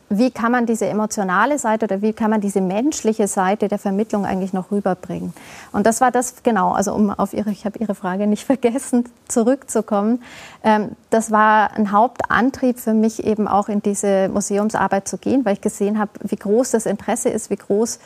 wie 0.09 0.31
kann 0.31 0.51
man 0.51 0.65
diese 0.65 0.87
emotionale 0.87 1.59
Seite 1.59 1.85
oder 1.85 2.01
wie 2.01 2.13
kann 2.13 2.31
man 2.31 2.41
diese 2.41 2.61
menschliche 2.61 3.27
Seite 3.27 3.67
der 3.67 3.77
Vermittlung 3.77 4.25
eigentlich 4.25 4.53
noch 4.53 4.71
rüberbringen? 4.71 5.33
Und 5.71 5.85
das 5.85 6.01
war 6.01 6.09
das, 6.09 6.41
genau, 6.41 6.71
also 6.71 6.93
um 6.93 7.11
auf 7.11 7.33
Ihre, 7.33 7.51
ich 7.51 7.65
habe 7.65 7.77
Ihre 7.77 7.93
Frage 7.93 8.25
nicht 8.25 8.43
vergessen, 8.45 9.07
zurückzukommen. 9.27 10.23
Ähm, 10.63 10.89
das 11.11 11.29
war 11.29 11.73
ein 11.73 11.91
Hauptantrieb 11.91 12.79
für 12.79 12.95
mich 12.95 13.23
eben 13.23 13.47
auch 13.47 13.69
in 13.69 13.83
diese 13.83 14.29
Museumsarbeit 14.29 15.07
zu 15.07 15.19
gehen, 15.19 15.45
weil 15.45 15.53
ich 15.53 15.61
gesehen 15.61 15.99
habe, 15.99 16.11
wie 16.23 16.37
groß 16.37 16.71
das 16.71 16.87
Interesse 16.87 17.29
ist, 17.29 17.51
wie 17.51 17.57
groß 17.57 17.99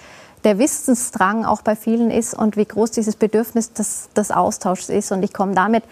der 0.44 0.60
Wissensdrang 0.60 1.46
auch 1.46 1.62
bei 1.62 1.78
vielen 1.78 2.12
ist 2.12 2.34
und 2.34 2.58
wie 2.58 2.66
groß 2.66 2.92
dieses 2.92 3.16
Bedürfnis 3.16 3.72
des, 3.72 4.10
des 4.14 4.30
Austauschs 4.30 4.90
ist. 4.90 5.14
Und 5.14 5.24
ich 5.24 5.34
komme 5.34 5.56
damit 5.56 5.86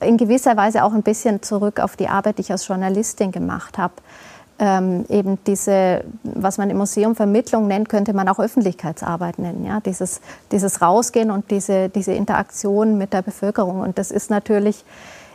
in 0.00 0.18
gewisser 0.18 0.58
Weise 0.58 0.84
auch 0.84 0.92
ein 0.92 1.02
bisschen 1.02 1.42
zurück 1.42 1.80
auf 1.80 1.96
die 1.96 2.08
Arbeit, 2.08 2.36
die 2.36 2.42
ich 2.42 2.52
als 2.52 2.68
Journalistin 2.68 3.32
gemacht 3.32 3.78
habe 3.78 3.94
ähm, 4.58 5.04
eben 5.08 5.38
diese, 5.46 6.04
was 6.22 6.58
man 6.58 6.70
im 6.70 6.78
Museum 6.78 7.14
Vermittlung 7.14 7.68
nennt, 7.68 7.88
könnte 7.88 8.12
man 8.12 8.28
auch 8.28 8.38
Öffentlichkeitsarbeit 8.38 9.38
nennen. 9.38 9.64
Ja? 9.64 9.80
Dieses, 9.80 10.20
dieses 10.50 10.82
Rausgehen 10.82 11.30
und 11.30 11.50
diese, 11.50 11.88
diese 11.88 12.12
Interaktion 12.12 12.98
mit 12.98 13.12
der 13.12 13.22
Bevölkerung. 13.22 13.80
Und 13.80 13.98
das 13.98 14.10
ist 14.10 14.30
natürlich 14.30 14.84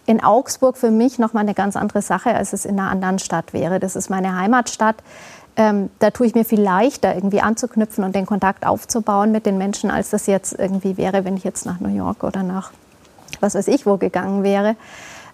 in 0.06 0.22
Augsburg 0.22 0.78
für 0.78 0.92
mich 0.92 1.20
nochmal 1.20 1.44
eine 1.44 1.54
ganz 1.54 1.76
andere 1.78 2.02
Sache, 2.02 2.36
als 2.36 2.52
es 2.52 2.66
in 2.66 2.78
einer 2.80 2.90
anderen 2.90 3.20
Stadt 3.20 3.54
wäre. 3.54 3.80
Das 3.80 3.96
ist 3.96 4.10
meine 4.10 4.38
Heimatstadt. 4.38 4.98
Ähm, 5.56 5.90
da 6.00 6.10
tue 6.10 6.28
ich 6.28 6.36
mir 6.36 6.46
viel 6.46 6.62
leichter, 6.62 7.16
irgendwie 7.16 7.42
anzuknüpfen 7.42 8.04
und 8.04 8.16
den 8.16 8.26
Kontakt 8.26 8.66
aufzubauen 8.66 9.32
mit 9.32 9.46
den 9.46 9.58
Menschen, 9.58 9.92
als 9.92 10.10
das 10.10 10.26
jetzt 10.26 10.58
irgendwie 10.58 10.98
wäre, 10.98 11.26
wenn 11.26 11.38
ich 11.38 11.44
jetzt 11.44 11.66
nach 11.66 11.80
New 11.80 11.96
York 11.96 12.24
oder 12.24 12.44
nach 12.44 12.72
was 13.40 13.56
weiß 13.56 13.68
ich 13.68 13.86
wo 13.86 13.98
gegangen 13.98 14.44
wäre. 14.44 14.76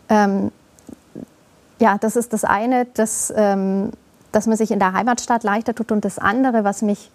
Ähm, 0.10 0.52
ja, 1.80 1.98
das 1.98 2.16
ist 2.16 2.34
das 2.34 2.44
eine, 2.44 2.86
dass, 2.86 3.34
ähm, 3.36 3.92
dass 4.32 4.48
man 4.48 4.58
sich 4.58 4.72
in 4.72 4.80
der 4.80 4.94
Heimatstadt 4.94 5.44
leichter 5.44 5.74
tut. 5.74 5.92
Und 5.92 6.06
das 6.06 6.20
andere, 6.20 6.64
was 6.64 6.82
mich 6.82 7.12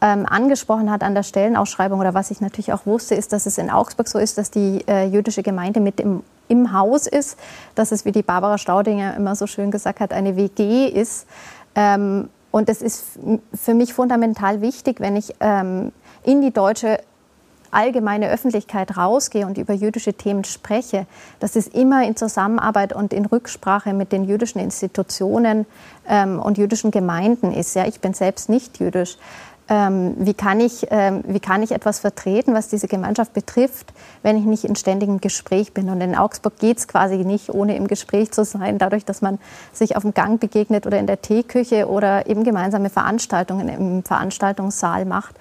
ähm, 0.00 0.26
angesprochen 0.26 0.90
hat 0.90 1.02
an 1.02 1.14
der 1.14 1.22
Stellenausschreibung 1.22 2.00
oder 2.00 2.14
was 2.14 2.30
ich 2.30 2.40
natürlich 2.40 2.72
auch 2.72 2.86
wusste, 2.86 3.14
ist, 3.14 3.32
dass 3.32 3.46
es 3.46 3.58
in 3.58 3.70
Augsburg 3.70 4.08
so 4.08 4.18
ist, 4.18 4.38
dass 4.38 4.50
die 4.50 4.84
äh, 4.88 5.06
jüdische 5.06 5.42
Gemeinde 5.42 5.80
mit 5.80 6.00
im, 6.00 6.22
im 6.48 6.72
Haus 6.72 7.06
ist, 7.06 7.38
dass 7.74 7.92
es, 7.92 8.04
wie 8.04 8.12
die 8.12 8.22
Barbara 8.22 8.58
Staudinger 8.58 9.16
immer 9.16 9.36
so 9.36 9.46
schön 9.46 9.70
gesagt 9.70 10.00
hat, 10.00 10.12
eine 10.12 10.36
WG 10.36 10.88
ist. 10.88 11.26
Ähm, 11.74 12.28
und 12.50 12.68
das 12.68 12.80
ist 12.80 13.04
für 13.54 13.74
mich 13.74 13.92
fundamental 13.92 14.62
wichtig, 14.62 15.00
wenn 15.00 15.16
ich 15.16 15.34
ähm, 15.40 15.92
in 16.24 16.40
die 16.40 16.52
deutsche 16.52 17.00
allgemeine 17.76 18.30
Öffentlichkeit 18.30 18.96
rausgehe 18.96 19.46
und 19.46 19.58
über 19.58 19.74
jüdische 19.74 20.14
Themen 20.14 20.44
spreche, 20.44 21.06
dass 21.40 21.54
es 21.56 21.68
immer 21.68 22.04
in 22.06 22.16
Zusammenarbeit 22.16 22.92
und 22.94 23.12
in 23.12 23.26
Rücksprache 23.26 23.92
mit 23.92 24.12
den 24.12 24.24
jüdischen 24.24 24.60
Institutionen 24.60 25.66
ähm, 26.08 26.40
und 26.40 26.58
jüdischen 26.58 26.90
Gemeinden 26.90 27.52
ist. 27.52 27.74
Ja, 27.74 27.86
ich 27.86 28.00
bin 28.00 28.14
selbst 28.14 28.48
nicht 28.48 28.80
jüdisch. 28.80 29.18
ähm, 29.68 30.14
wie, 30.18 30.34
kann 30.34 30.60
ich, 30.60 30.86
ähm, 30.90 31.24
wie 31.26 31.40
kann 31.40 31.62
ich 31.62 31.72
etwas 31.72 31.98
vertreten, 31.98 32.54
was 32.54 32.68
diese 32.68 32.86
Gemeinschaft 32.86 33.32
betrifft, 33.32 33.92
wenn 34.22 34.36
ich 34.36 34.44
nicht 34.44 34.64
in 34.64 34.76
ständigem 34.76 35.20
Gespräch 35.20 35.74
bin. 35.74 35.90
Und 35.90 36.00
in 36.00 36.14
Augsburg 36.14 36.58
geht 36.58 36.78
es 36.78 36.86
quasi 36.86 37.16
nicht, 37.16 37.50
ohne 37.50 37.76
im 37.76 37.88
Gespräch 37.88 38.30
zu 38.30 38.44
sein, 38.44 38.78
dadurch, 38.78 39.04
dass 39.04 39.22
man 39.22 39.38
sich 39.72 39.96
auf 39.96 40.02
dem 40.02 40.14
Gang 40.14 40.40
begegnet 40.40 40.86
oder 40.86 40.98
in 40.98 41.06
der 41.06 41.20
Teeküche 41.20 41.88
oder 41.88 42.26
eben 42.26 42.44
gemeinsame 42.44 42.90
Veranstaltungen 42.90 43.68
im 43.68 44.04
Veranstaltungssaal 44.04 45.04
macht. 45.04 45.34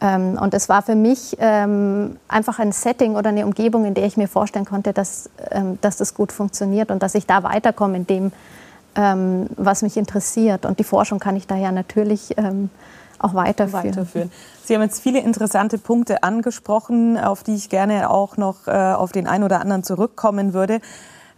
Ähm, 0.00 0.38
und 0.40 0.54
es 0.54 0.68
war 0.68 0.82
für 0.82 0.94
mich 0.94 1.36
ähm, 1.40 2.18
einfach 2.28 2.58
ein 2.58 2.72
Setting 2.72 3.16
oder 3.16 3.30
eine 3.30 3.44
Umgebung, 3.44 3.84
in 3.84 3.94
der 3.94 4.04
ich 4.04 4.16
mir 4.16 4.28
vorstellen 4.28 4.64
konnte, 4.64 4.92
dass, 4.92 5.28
ähm, 5.50 5.78
dass 5.80 5.96
das 5.96 6.14
gut 6.14 6.30
funktioniert 6.30 6.90
und 6.90 7.02
dass 7.02 7.14
ich 7.14 7.26
da 7.26 7.42
weiterkomme 7.42 7.96
in 7.96 8.06
dem, 8.06 8.32
ähm, 8.94 9.48
was 9.56 9.82
mich 9.82 9.96
interessiert. 9.96 10.66
Und 10.66 10.78
die 10.78 10.84
Forschung 10.84 11.18
kann 11.18 11.34
ich 11.34 11.46
da 11.46 11.56
ja 11.56 11.72
natürlich 11.72 12.38
ähm, 12.38 12.70
auch 13.18 13.34
weiterführen. 13.34 13.96
weiterführen. 13.96 14.32
Sie 14.64 14.74
haben 14.74 14.82
jetzt 14.82 15.00
viele 15.00 15.20
interessante 15.20 15.78
Punkte 15.78 16.22
angesprochen, 16.22 17.18
auf 17.18 17.42
die 17.42 17.54
ich 17.54 17.68
gerne 17.68 18.10
auch 18.10 18.36
noch 18.36 18.68
äh, 18.68 18.70
auf 18.70 19.10
den 19.10 19.26
einen 19.26 19.42
oder 19.42 19.60
anderen 19.60 19.82
zurückkommen 19.82 20.54
würde. 20.54 20.80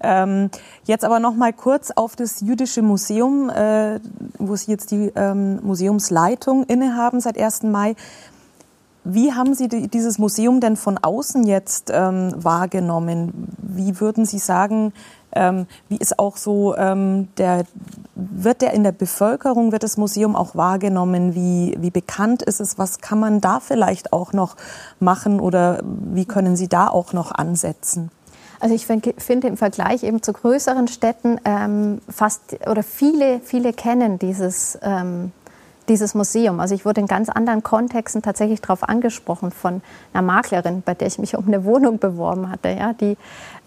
Ähm, 0.03 0.51
jetzt 0.85 1.05
aber 1.05 1.21
noch 1.21 1.35
mal 1.35 1.53
kurz 1.53 1.91
auf 1.91 2.17
das 2.17 2.41
Jüdische 2.41 2.81
Museum, 2.81 3.51
äh, 3.51 4.01
wo 4.39 4.57
Sie 4.57 4.71
jetzt 4.71 4.91
die 4.91 5.13
ähm, 5.15 5.61
Museumsleitung 5.63 6.65
innehaben 6.65 7.21
seit 7.21 7.39
1. 7.39 7.65
Mai. 7.65 7.97
Wie 9.13 9.33
haben 9.33 9.55
Sie 9.55 9.69
die, 9.69 9.89
dieses 9.89 10.19
Museum 10.19 10.61
denn 10.61 10.77
von 10.77 10.99
außen 10.99 11.45
jetzt 11.45 11.91
ähm, 11.93 12.33
wahrgenommen? 12.37 13.49
Wie 13.59 14.01
würden 14.01 14.25
Sie 14.25 14.39
sagen, 14.39 14.93
ähm, 15.33 15.67
wie 15.89 15.97
ist 15.97 16.19
auch 16.19 16.37
so 16.37 16.77
ähm, 16.77 17.29
der, 17.37 17.65
wird 18.15 18.63
der 18.63 18.73
in 18.73 18.83
der 18.83 18.93
Bevölkerung, 18.93 19.73
wird 19.73 19.83
das 19.83 19.97
Museum 19.97 20.37
auch 20.37 20.55
wahrgenommen? 20.55 21.35
Wie, 21.35 21.77
wie 21.81 21.91
bekannt 21.91 22.43
ist 22.43 22.61
es? 22.61 22.79
Was 22.79 23.01
kann 23.01 23.19
man 23.19 23.41
da 23.41 23.61
vielleicht 23.61 24.13
auch 24.13 24.33
noch 24.33 24.57
machen 24.99 25.41
oder 25.41 25.81
wie 25.85 26.25
können 26.25 26.57
Sie 26.57 26.69
da 26.69 26.89
auch 26.89 27.13
noch 27.13 27.33
ansetzen? 27.33 28.11
Also 28.61 28.75
ich 28.75 28.87
finde 28.87 29.15
find 29.17 29.45
im 29.45 29.57
Vergleich 29.57 30.03
eben 30.03 30.23
zu 30.23 30.35
größeren 30.35 30.87
Städten 30.87 31.41
ähm, 31.47 32.01
fast 32.09 32.59
oder 32.69 32.83
viele, 32.83 33.41
viele 33.41 33.73
kennen 33.73 34.19
dieses, 34.19 34.79
ähm, 34.83 35.33
dieses 35.91 36.15
Museum. 36.15 36.61
Also 36.61 36.75
ich 36.75 36.85
wurde 36.85 37.01
in 37.01 37.07
ganz 37.07 37.29
anderen 37.29 37.63
Kontexten 37.63 38.23
tatsächlich 38.23 38.61
darauf 38.61 38.89
angesprochen 38.89 39.51
von 39.51 39.83
einer 40.13 40.23
Maklerin, 40.23 40.83
bei 40.85 40.95
der 40.95 41.09
ich 41.09 41.19
mich 41.19 41.37
um 41.37 41.47
eine 41.49 41.65
Wohnung 41.65 41.99
beworben 41.99 42.49
hatte, 42.49 42.71
ja, 42.71 42.93
die 42.93 43.17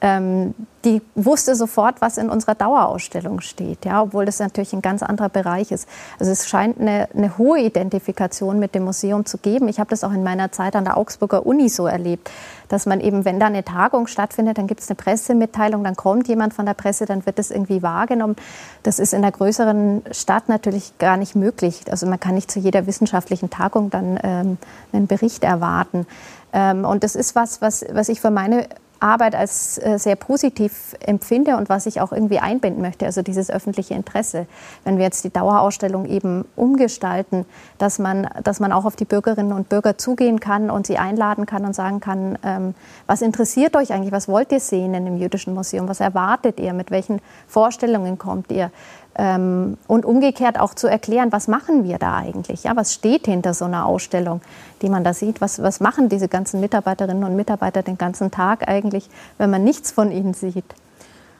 ähm, 0.04 0.54
die 0.84 1.02
wusste 1.16 1.56
sofort, 1.56 2.02
was 2.02 2.18
in 2.18 2.30
unserer 2.30 2.56
Dauerausstellung 2.56 3.40
steht, 3.40 3.86
ja, 3.86 4.02
obwohl 4.02 4.26
das 4.26 4.40
natürlich 4.40 4.74
ein 4.74 4.82
ganz 4.82 5.02
anderer 5.02 5.30
Bereich 5.30 5.72
ist. 5.72 5.88
Also 6.20 6.32
es 6.32 6.50
scheint 6.50 6.80
eine, 6.80 7.08
eine 7.16 7.38
hohe 7.38 7.62
Identifikation 7.62 8.60
mit 8.60 8.76
dem 8.76 8.84
Museum 8.84 9.26
zu 9.26 9.38
geben. 9.38 9.70
Ich 9.70 9.80
habe 9.80 9.90
das 9.90 10.04
auch 10.04 10.12
in 10.12 10.24
meiner 10.24 10.52
Zeit 10.52 10.76
an 10.76 10.84
der 10.84 10.98
Augsburger 10.98 11.46
Uni 11.46 11.70
so 11.70 11.88
erlebt, 11.88 12.30
dass 12.68 12.86
man 12.86 13.00
eben, 13.00 13.26
wenn 13.26 13.40
da 13.40 13.48
eine 13.48 13.64
Tagung 13.64 14.08
stattfindet, 14.08 14.58
dann 14.58 14.68
gibt 14.68 14.82
es 14.82 14.90
eine 14.90 14.96
Pressemitteilung, 14.96 15.84
dann 15.84 15.96
kommt 15.96 16.28
jemand 16.28 16.54
von 16.54 16.66
der 16.66 16.74
Presse, 16.74 17.06
dann 17.06 17.26
wird 17.26 17.40
das 17.40 17.52
irgendwie 17.52 17.82
wahrgenommen. 17.82 18.36
Das 18.84 19.00
ist 19.00 19.14
in 19.14 19.24
einer 19.24 19.32
größeren 19.32 20.04
Stadt 20.12 20.50
natürlich 20.50 20.98
gar 20.98 21.18
nicht 21.18 21.36
möglich. 21.36 21.82
Also 21.90 22.06
man 22.08 22.20
kann 22.20 22.36
nicht 22.36 22.52
zu 22.52 22.60
jeder 22.60 22.88
wissenschaftlichen 22.88 23.50
Tagung 23.50 23.90
dann 23.90 24.20
ähm, 24.24 24.58
einen 24.92 25.08
Bericht 25.08 25.44
erwarten. 25.44 26.06
Ähm, 26.54 26.86
und 26.86 27.04
das 27.04 27.16
ist 27.16 27.36
was, 27.36 27.62
was, 27.62 27.86
was 27.92 28.10
ich 28.10 28.22
für 28.22 28.32
meine 28.32 28.68
Arbeit 29.04 29.36
als 29.36 29.78
äh, 29.78 30.00
sehr 30.00 30.16
positiv 30.16 30.96
empfinde 31.06 31.58
und 31.58 31.68
was 31.70 31.86
ich 31.86 32.00
auch 32.00 32.14
irgendwie 32.14 32.40
einbinden 32.40 32.82
möchte, 32.82 33.06
also 33.06 33.22
dieses 33.22 33.50
öffentliche 33.50 33.94
Interesse. 33.94 34.48
Wenn 34.86 34.98
wir 34.98 35.04
jetzt 35.04 35.24
die 35.26 35.30
Dauerausstellung 35.30 36.06
eben 36.06 36.46
umgestalten, 36.56 37.46
dass 37.78 38.00
man, 38.00 38.30
dass 38.44 38.60
man 38.60 38.72
auch 38.72 38.86
auf 38.86 38.96
die 38.96 39.06
Bürgerinnen 39.06 39.52
und 39.52 39.68
Bürger 39.70 39.98
zugehen 39.98 40.40
kann 40.40 40.70
und 40.70 40.88
sie 40.88 40.98
einladen 40.98 41.46
kann 41.46 41.66
und 41.66 41.76
sagen 41.76 42.00
kann, 42.00 42.40
ähm, 42.44 42.76
was 43.06 43.22
interessiert 43.22 43.76
euch 43.76 43.92
eigentlich, 43.92 44.14
was 44.14 44.28
wollt 44.28 44.52
ihr 44.54 44.62
sehen 44.62 44.94
in 44.94 45.06
dem 45.06 45.18
Jüdischen 45.18 45.54
Museum, 45.54 45.90
was 45.90 46.00
erwartet 46.00 46.60
ihr, 46.60 46.74
mit 46.74 46.90
welchen 46.90 47.20
Vorstellungen 47.48 48.18
kommt 48.18 48.52
ihr, 48.52 48.72
ähm, 49.16 49.78
und 49.88 50.06
umgekehrt 50.06 50.60
auch 50.60 50.74
zu 50.74 50.88
erklären, 50.88 51.32
was 51.32 51.48
machen 51.48 51.84
wir 51.84 51.98
da 51.98 52.18
eigentlich? 52.18 52.64
Ja, 52.64 52.76
was 52.76 52.94
steht 52.94 53.26
hinter 53.26 53.54
so 53.54 53.66
einer 53.66 53.86
Ausstellung, 53.86 54.42
die 54.82 54.90
man 54.90 55.04
da 55.04 55.14
sieht? 55.14 55.42
Was, 55.42 55.62
was 55.62 55.80
machen 55.80 56.10
diese 56.10 56.28
ganzen 56.28 56.60
Mitarbeiterinnen 56.60 57.24
und 57.24 57.36
Mitarbeiter 57.36 57.84
den 57.84 57.98
ganzen 57.98 58.32
Tag 58.32 58.68
eigentlich, 58.68 59.10
wenn 59.38 59.50
man 59.50 59.64
nichts 59.64 59.92
von 59.92 60.12
ihnen 60.12 60.34
sieht? 60.34 60.66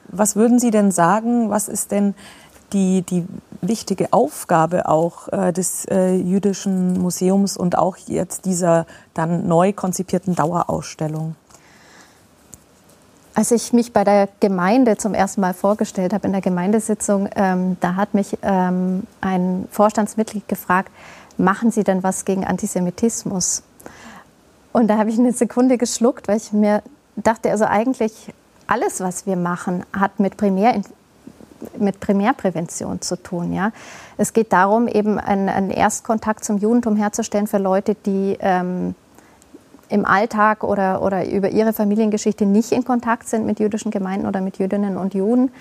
Was 0.08 0.36
würden 0.36 0.58
Sie 0.58 0.70
denn 0.70 0.90
sagen? 0.90 1.50
Was 1.50 1.68
ist 1.68 1.90
denn 1.90 2.14
die, 2.72 3.02
die 3.02 3.26
wichtige 3.60 4.12
Aufgabe 4.12 4.88
auch 4.88 5.28
äh, 5.28 5.52
des 5.52 5.86
äh, 5.86 6.14
Jüdischen 6.14 7.00
Museums 7.00 7.56
und 7.56 7.78
auch 7.78 7.96
jetzt 7.96 8.44
dieser 8.44 8.86
dann 9.14 9.48
neu 9.48 9.72
konzipierten 9.72 10.34
Dauerausstellung? 10.34 11.36
Als 13.36 13.50
ich 13.50 13.72
mich 13.72 13.92
bei 13.92 14.04
der 14.04 14.28
Gemeinde 14.38 14.96
zum 14.96 15.12
ersten 15.12 15.40
Mal 15.40 15.54
vorgestellt 15.54 16.12
habe 16.12 16.26
in 16.26 16.32
der 16.32 16.40
Gemeindesitzung, 16.40 17.28
ähm, 17.34 17.76
da 17.80 17.96
hat 17.96 18.14
mich 18.14 18.38
ähm, 18.42 19.02
ein 19.20 19.66
Vorstandsmitglied 19.72 20.46
gefragt, 20.46 20.90
machen 21.36 21.72
Sie 21.72 21.82
denn 21.82 22.04
was 22.04 22.24
gegen 22.24 22.44
Antisemitismus? 22.44 23.64
Und 24.72 24.86
da 24.86 24.98
habe 24.98 25.10
ich 25.10 25.18
eine 25.18 25.32
Sekunde 25.32 25.78
geschluckt, 25.78 26.28
weil 26.28 26.36
ich 26.36 26.52
mir 26.52 26.82
dachte, 27.16 27.50
also 27.50 27.64
eigentlich 27.64 28.32
alles, 28.68 29.00
was 29.00 29.26
wir 29.26 29.36
machen, 29.36 29.84
hat 29.92 30.20
mit, 30.20 30.36
Primär, 30.36 30.80
mit 31.76 31.98
Primärprävention 31.98 33.00
zu 33.00 33.16
tun. 33.16 33.52
Ja? 33.52 33.72
Es 34.16 34.32
geht 34.32 34.52
darum, 34.52 34.86
eben 34.86 35.18
einen, 35.18 35.48
einen 35.48 35.70
Erstkontakt 35.70 36.44
zum 36.44 36.58
Judentum 36.58 36.94
herzustellen 36.94 37.48
für 37.48 37.58
Leute, 37.58 37.94
die 37.94 38.36
ähm, 38.40 38.94
im 39.94 40.04
Alltag 40.04 40.64
oder, 40.64 41.02
oder 41.02 41.30
über 41.30 41.50
ihre 41.50 41.72
Familiengeschichte 41.72 42.44
nicht 42.46 42.72
in 42.72 42.84
Kontakt 42.84 43.28
sind 43.28 43.46
mit 43.46 43.60
jüdischen 43.60 43.92
Gemeinden 43.92 44.26
oder 44.26 44.40
mit 44.40 44.58
Jüdinnen 44.58 44.96
und 44.96 45.14
Juden. 45.14 45.52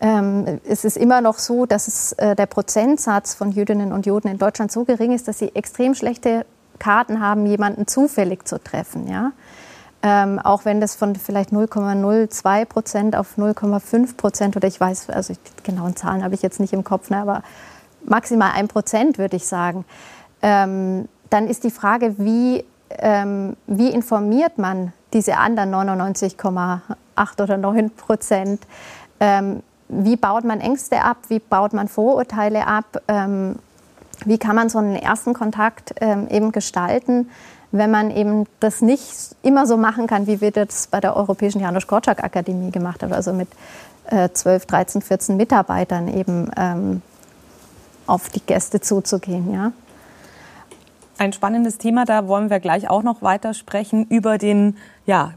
Ähm, 0.00 0.60
es 0.64 0.84
ist 0.84 0.96
immer 0.96 1.20
noch 1.20 1.38
so, 1.38 1.66
dass 1.66 1.88
es, 1.88 2.12
äh, 2.12 2.36
der 2.36 2.46
Prozentsatz 2.46 3.34
von 3.34 3.50
Jüdinnen 3.50 3.92
und 3.92 4.06
Juden 4.06 4.28
in 4.28 4.38
Deutschland 4.38 4.70
so 4.70 4.84
gering 4.84 5.12
ist, 5.12 5.26
dass 5.26 5.40
sie 5.40 5.54
extrem 5.54 5.94
schlechte 5.94 6.46
Karten 6.78 7.20
haben, 7.20 7.44
jemanden 7.46 7.88
zufällig 7.88 8.46
zu 8.46 8.62
treffen. 8.62 9.08
Ja? 9.08 9.32
Ähm, 10.02 10.38
auch 10.38 10.64
wenn 10.64 10.80
das 10.80 10.94
von 10.94 11.16
vielleicht 11.16 11.50
0,02 11.50 12.64
Prozent 12.64 13.16
auf 13.16 13.36
0,5 13.36 14.16
Prozent 14.16 14.56
oder 14.56 14.68
ich 14.68 14.80
weiß, 14.80 15.10
also 15.10 15.34
die 15.34 15.62
genauen 15.64 15.96
Zahlen 15.96 16.22
habe 16.22 16.34
ich 16.34 16.42
jetzt 16.42 16.60
nicht 16.60 16.72
im 16.72 16.84
Kopf, 16.84 17.10
ne, 17.10 17.18
aber 17.18 17.42
maximal 18.04 18.52
ein 18.54 18.68
Prozent 18.68 19.18
würde 19.18 19.36
ich 19.36 19.46
sagen. 19.46 19.84
Ähm, 20.40 21.08
dann 21.30 21.48
ist 21.48 21.64
die 21.64 21.70
Frage, 21.70 22.16
wie 22.18 22.64
ähm, 22.98 23.56
wie 23.66 23.88
informiert 23.88 24.58
man 24.58 24.92
diese 25.12 25.36
anderen 25.36 25.74
99,8 25.74 27.42
oder 27.42 27.56
9 27.56 27.90
Prozent? 27.90 28.62
Ähm, 29.20 29.62
wie 29.88 30.16
baut 30.16 30.44
man 30.44 30.60
Ängste 30.60 31.02
ab? 31.02 31.18
Wie 31.28 31.38
baut 31.38 31.72
man 31.72 31.88
Vorurteile 31.88 32.66
ab? 32.66 33.02
Ähm, 33.08 33.56
wie 34.24 34.38
kann 34.38 34.56
man 34.56 34.68
so 34.68 34.78
einen 34.78 34.96
ersten 34.96 35.34
Kontakt 35.34 35.94
ähm, 36.00 36.28
eben 36.28 36.52
gestalten, 36.52 37.28
wenn 37.72 37.90
man 37.90 38.10
eben 38.10 38.46
das 38.60 38.80
nicht 38.80 39.36
immer 39.42 39.66
so 39.66 39.76
machen 39.76 40.06
kann, 40.06 40.26
wie 40.26 40.40
wir 40.40 40.50
das 40.50 40.86
bei 40.86 41.00
der 41.00 41.16
Europäischen 41.16 41.60
Janusz 41.60 41.86
Korczak 41.86 42.22
Akademie 42.22 42.70
gemacht 42.70 43.02
haben, 43.02 43.12
also 43.12 43.32
mit 43.32 43.48
äh, 44.06 44.28
12, 44.32 44.66
13, 44.66 45.02
14 45.02 45.36
Mitarbeitern 45.36 46.08
eben 46.08 46.50
ähm, 46.56 47.02
auf 48.06 48.28
die 48.28 48.40
Gäste 48.40 48.80
zuzugehen. 48.80 49.52
Ja? 49.52 49.72
Ein 51.22 51.32
spannendes 51.32 51.78
Thema, 51.78 52.04
da 52.04 52.26
wollen 52.26 52.50
wir 52.50 52.58
gleich 52.58 52.90
auch 52.90 53.04
noch 53.04 53.22
weiter 53.22 53.54
sprechen 53.54 54.08
über 54.08 54.38
den 54.38 54.76
ja, 55.06 55.34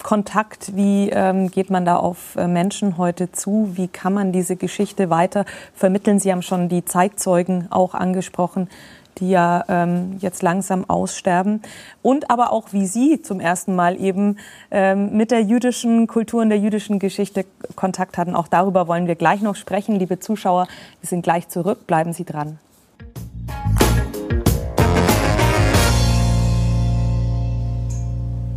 Kontakt. 0.00 0.76
Wie 0.76 1.10
ähm, 1.10 1.50
geht 1.50 1.70
man 1.70 1.84
da 1.84 1.96
auf 1.96 2.36
äh, 2.36 2.46
Menschen 2.46 2.98
heute 2.98 3.32
zu? 3.32 3.72
Wie 3.74 3.88
kann 3.88 4.14
man 4.14 4.30
diese 4.30 4.54
Geschichte 4.54 5.10
weiter 5.10 5.44
vermitteln? 5.74 6.20
Sie 6.20 6.30
haben 6.30 6.42
schon 6.42 6.68
die 6.68 6.84
Zeitzeugen 6.84 7.66
auch 7.70 7.94
angesprochen, 7.94 8.70
die 9.18 9.30
ja 9.30 9.64
ähm, 9.66 10.18
jetzt 10.20 10.40
langsam 10.44 10.88
aussterben. 10.88 11.62
Und 12.00 12.30
aber 12.30 12.52
auch 12.52 12.72
wie 12.72 12.86
Sie 12.86 13.20
zum 13.20 13.40
ersten 13.40 13.74
Mal 13.74 14.00
eben 14.00 14.36
ähm, 14.70 15.16
mit 15.16 15.32
der 15.32 15.42
jüdischen 15.42 16.06
Kultur 16.06 16.42
und 16.42 16.50
der 16.50 16.60
jüdischen 16.60 17.00
Geschichte 17.00 17.44
Kontakt 17.74 18.18
hatten. 18.18 18.36
Auch 18.36 18.46
darüber 18.46 18.86
wollen 18.86 19.08
wir 19.08 19.16
gleich 19.16 19.42
noch 19.42 19.56
sprechen. 19.56 19.96
Liebe 19.96 20.20
Zuschauer, 20.20 20.68
wir 21.00 21.08
sind 21.08 21.22
gleich 21.22 21.48
zurück. 21.48 21.88
Bleiben 21.88 22.12
Sie 22.12 22.24
dran. 22.24 22.60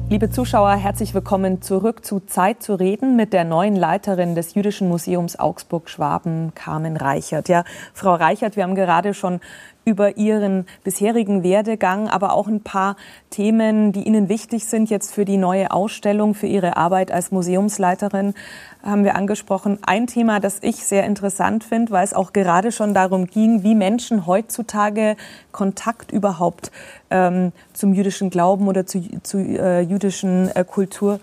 Liebe 0.10 0.30
Zuschauer, 0.30 0.72
herzlich 0.78 1.14
willkommen 1.14 1.62
zurück 1.62 2.06
zu 2.06 2.22
Zeit 2.22 2.64
zu 2.64 2.76
reden 2.76 3.18
mit 3.18 3.34
der 3.34 3.44
neuen 3.44 3.76
Leiterin 3.76 4.36
des 4.36 4.56
Jüdischen 4.56 4.88
Museums 4.88 5.38
Augsburg-Schwaben, 5.38 6.54
Carmen 6.56 6.96
Reichert. 6.96 7.50
Ja, 7.50 7.66
Frau 7.94 8.16
Reichert, 8.16 8.56
wir 8.56 8.64
haben 8.64 8.76
gerade 8.76 9.14
schon 9.14 9.42
über 9.84 10.16
Ihren 10.16 10.66
bisherigen 10.86 11.44
Werdegang, 11.44 12.08
aber 12.08 12.32
auch 12.32 12.48
ein 12.48 12.62
paar 12.62 12.96
Themen, 13.32 13.92
die 13.92 14.04
Ihnen 14.04 14.30
wichtig 14.30 14.66
sind 14.66 14.90
jetzt 14.90 15.14
für 15.14 15.26
die 15.26 15.36
neue 15.36 15.72
Ausstellung, 15.72 16.36
für 16.36 16.48
Ihre 16.48 16.78
Arbeit 16.78 17.12
als 17.12 17.32
Museumsleiterin 17.32 18.34
haben 18.88 19.04
wir 19.04 19.16
angesprochen. 19.16 19.80
Ein 19.86 20.08
Thema, 20.08 20.40
das 20.40 20.60
ich 20.62 20.78
sehr 20.78 21.04
interessant 21.06 21.64
finde, 21.64 21.92
weil 21.92 22.04
es 22.04 22.14
auch 22.14 22.34
gerade 22.34 22.72
schon 22.72 22.94
darum 22.94 23.28
ging, 23.28 23.64
wie 23.64 23.76
Menschen 23.76 24.26
heutzutage 24.26 25.16
Kontakt 25.52 26.12
überhaupt 26.12 26.72
ähm, 27.10 27.52
zum 27.74 27.94
jüdischen 27.94 28.30
Glauben 28.30 28.68
oder 28.68 28.86
zu, 28.86 29.02
zu 29.24 29.38
äh, 29.38 29.82
jüdischen 29.82 30.50
äh, 30.56 30.64
Kultur 30.64 31.20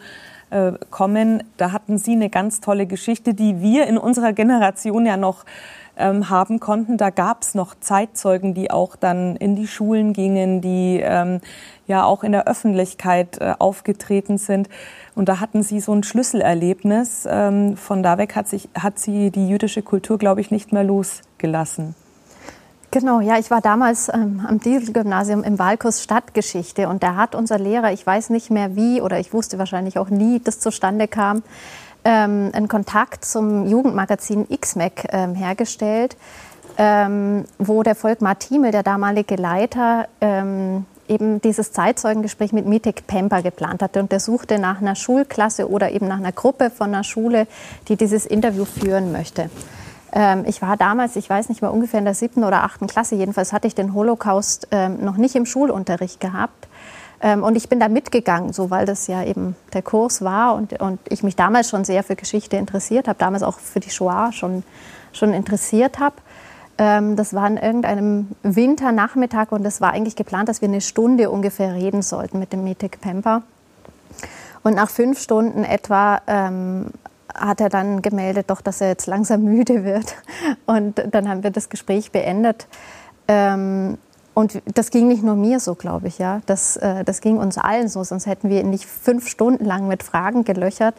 äh, 0.50 0.73
kommen. 0.90 1.42
Da 1.56 1.73
hatten 1.73 1.99
Sie 1.99 2.12
eine 2.12 2.30
ganz 2.30 2.61
tolle 2.61 2.87
Geschichte, 2.87 3.35
die 3.35 3.61
wir 3.61 3.87
in 3.87 3.99
unserer 3.99 4.33
Generation 4.33 5.06
ja 5.06 5.16
noch 5.16 5.44
ähm, 5.97 6.31
haben 6.31 6.61
konnten. 6.61 6.97
Da 6.97 7.11
gab 7.11 7.43
es 7.43 7.55
noch 7.55 7.75
Zeitzeugen, 7.79 8.55
die 8.55 8.71
auch 8.71 8.97
dann 8.97 9.37
in 9.37 9.57
die 9.57 9.67
Schulen 9.67 10.13
gingen, 10.13 10.61
die 10.61 11.01
ähm, 11.03 11.41
ja 11.87 12.05
auch 12.05 12.25
in 12.25 12.33
der 12.33 12.47
Öffentlichkeit 12.47 13.39
äh, 13.41 13.55
aufgetreten 13.59 14.39
sind. 14.39 14.69
Und 15.15 15.29
da 15.29 15.41
hatten 15.41 15.63
sie 15.63 15.81
so 15.81 15.93
ein 15.93 16.03
Schlüsselerlebnis. 16.03 17.27
Ähm, 17.31 17.77
von 17.77 18.03
da 18.03 18.19
weg 18.19 18.37
hat, 18.37 18.49
sich, 18.49 18.69
hat 18.79 18.99
sie 18.99 19.31
die 19.31 19.49
jüdische 19.49 19.83
Kultur, 19.83 20.19
glaube 20.19 20.41
ich, 20.41 20.51
nicht 20.51 20.73
mehr 20.73 20.85
losgelassen. 20.85 21.95
Genau, 22.95 23.19
ja, 23.19 23.41
ich 23.41 23.51
war 23.51 23.61
damals 23.61 24.09
ähm, 24.09 24.47
am 24.49 24.61
Diesel-Gymnasium 24.61 25.43
im 25.43 25.59
Wahlkurs 25.59 26.01
Stadtgeschichte 26.01 26.89
und 26.89 27.03
da 27.03 27.17
hat 27.17 27.35
unser 27.35 27.59
Lehrer, 27.59 27.93
ich 27.93 28.07
weiß 28.07 28.31
nicht 28.31 28.53
mehr 28.53 28.77
wie 28.77 29.03
oder 29.03 29.19
ich 29.19 29.33
wusste 29.33 29.59
wahrscheinlich 29.59 29.99
auch 29.99 30.11
nie, 30.11 30.39
das 30.39 30.61
zustande 30.61 31.09
kam, 31.09 31.43
ähm, 32.05 32.51
einen 32.53 32.69
Kontakt 32.69 33.25
zum 33.25 33.67
Jugendmagazin 33.67 34.47
X-Mac 34.49 35.07
ähm, 35.11 35.35
hergestellt, 35.35 36.17
ähm, 36.77 37.45
wo 37.59 37.83
der 37.83 37.95
Volkmar 37.95 38.39
Thiemel, 38.39 38.73
der 38.73 38.83
damalige 38.83 39.37
Leiter, 39.37 40.09
ähm, 40.21 40.87
eben 41.09 41.41
dieses 41.41 41.73
Zeitzeugengespräch 41.73 42.53
mit 42.53 42.67
Mitek 42.67 43.07
Pemper 43.07 43.43
geplant 43.43 43.83
hatte. 43.83 44.01
Und 44.01 44.13
der 44.13 44.21
suchte 44.21 44.59
nach 44.59 44.81
einer 44.81 44.95
Schulklasse 44.95 45.69
oder 45.69 45.91
eben 45.91 46.09
nach 46.09 46.19
einer 46.19 46.33
Gruppe 46.33 46.71
von 46.71 46.89
einer 46.89 47.05
Schule, 47.05 47.47
die 47.89 47.97
dieses 47.97 48.27
Interview 48.27 48.65
führen 48.65 49.13
möchte. 49.13 49.51
Ähm, 50.13 50.45
ich 50.47 50.63
war 50.63 50.77
damals, 50.77 51.17
ich 51.17 51.29
weiß 51.29 51.49
nicht 51.49 51.61
mehr, 51.61 51.73
ungefähr 51.73 51.99
in 51.99 52.05
der 52.05 52.15
siebten 52.15 52.45
oder 52.45 52.63
achten 52.63 52.87
Klasse. 52.87 53.17
Jedenfalls 53.17 53.53
hatte 53.53 53.67
ich 53.67 53.75
den 53.75 53.95
Holocaust 53.95 54.69
ähm, 54.71 55.05
noch 55.05 55.17
nicht 55.17 55.35
im 55.35 55.47
Schulunterricht 55.47 56.21
gehabt. 56.21 56.69
Ähm, 57.25 57.43
und 57.43 57.57
ich 57.57 57.71
bin 57.71 57.81
da 57.81 57.88
mitgegangen, 57.88 58.52
so 58.52 58.71
weil 58.71 58.85
das 58.85 59.07
ja 59.07 59.25
eben 59.25 59.57
der 59.73 59.81
Kurs 59.81 60.23
war 60.23 60.54
und, 60.54 60.78
und 60.81 61.00
ich 61.09 61.23
mich 61.23 61.37
damals 61.37 61.71
schon 61.71 61.85
sehr 61.87 62.04
für 62.04 62.16
Geschichte 62.16 62.59
interessiert 62.59 63.09
habe, 63.09 63.19
damals 63.19 63.43
auch 63.43 63.59
für 63.59 63.81
die 63.81 63.88
Shoah 63.88 64.31
schon, 64.31 64.62
schon 65.14 65.33
interessiert 65.33 65.99
habe. 65.99 66.16
Ähm, 66.76 67.16
das 67.16 67.33
war 67.33 67.45
an 67.45 67.57
irgendeinem 67.57 68.28
Winternachmittag 68.43 69.52
und 69.52 69.64
es 69.64 69.81
war 69.81 69.93
eigentlich 69.93 70.16
geplant, 70.16 70.50
dass 70.50 70.61
wir 70.61 70.69
eine 70.69 70.83
Stunde 70.83 71.31
ungefähr 71.31 71.73
reden 71.73 72.02
sollten 72.02 72.38
mit 72.38 72.52
dem 72.52 72.62
Mitek 72.62 73.00
Pemper. 73.00 73.43
Und 74.62 74.75
nach 74.75 74.90
fünf 74.90 75.19
Stunden 75.19 75.64
etwa 75.64 76.21
ähm, 76.26 76.88
hat 77.35 77.59
er 77.62 77.71
dann 77.71 78.02
gemeldet, 78.02 78.50
doch, 78.50 78.61
dass 78.61 78.83
er 78.83 78.88
jetzt 78.88 79.07
langsam 79.07 79.45
müde 79.45 79.83
wird. 79.83 80.14
Und 80.66 81.02
dann 81.11 81.31
haben 81.31 81.43
wir 81.43 81.50
das 81.50 81.71
Gespräch 81.71 82.12
beendet. 82.12 82.66
Ähm, 83.28 83.97
und 84.35 84.61
das 84.75 84.91
ging 84.91 85.07
nicht 85.07 85.23
nur 85.23 85.37
mir 85.37 85.61
so, 85.61 85.76
glaube 85.76 86.09
ich, 86.09 86.19
ja. 86.19 86.41
Das, 86.47 86.76
äh, 86.76 87.05
das 87.05 87.21
ging 87.21 87.38
uns 87.38 87.57
allen 87.57 87.88
so, 87.88 88.03
sonst 88.03 88.26
hätten 88.26 88.49
wir 88.50 88.64
nicht 88.64 88.85
fünf 88.85 89.29
Stunden 89.29 89.64
lang 89.64 89.87
mit 89.87 90.03
Fragen 90.03 90.45
gelöchert 90.45 90.97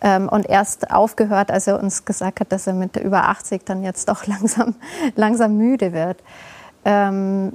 ähm, 0.00 0.28
und 0.28 0.48
erst 0.48 0.92
aufgehört, 0.92 1.50
als 1.50 1.66
er 1.66 1.82
uns 1.82 2.04
gesagt 2.04 2.38
hat, 2.40 2.52
dass 2.52 2.68
er 2.68 2.74
mit 2.74 2.96
über 2.96 3.28
80 3.28 3.64
dann 3.64 3.82
jetzt 3.82 4.08
doch 4.08 4.26
langsam, 4.26 4.76
langsam 5.16 5.56
müde 5.56 5.92
wird. 5.92 6.18
Ähm, 6.84 7.54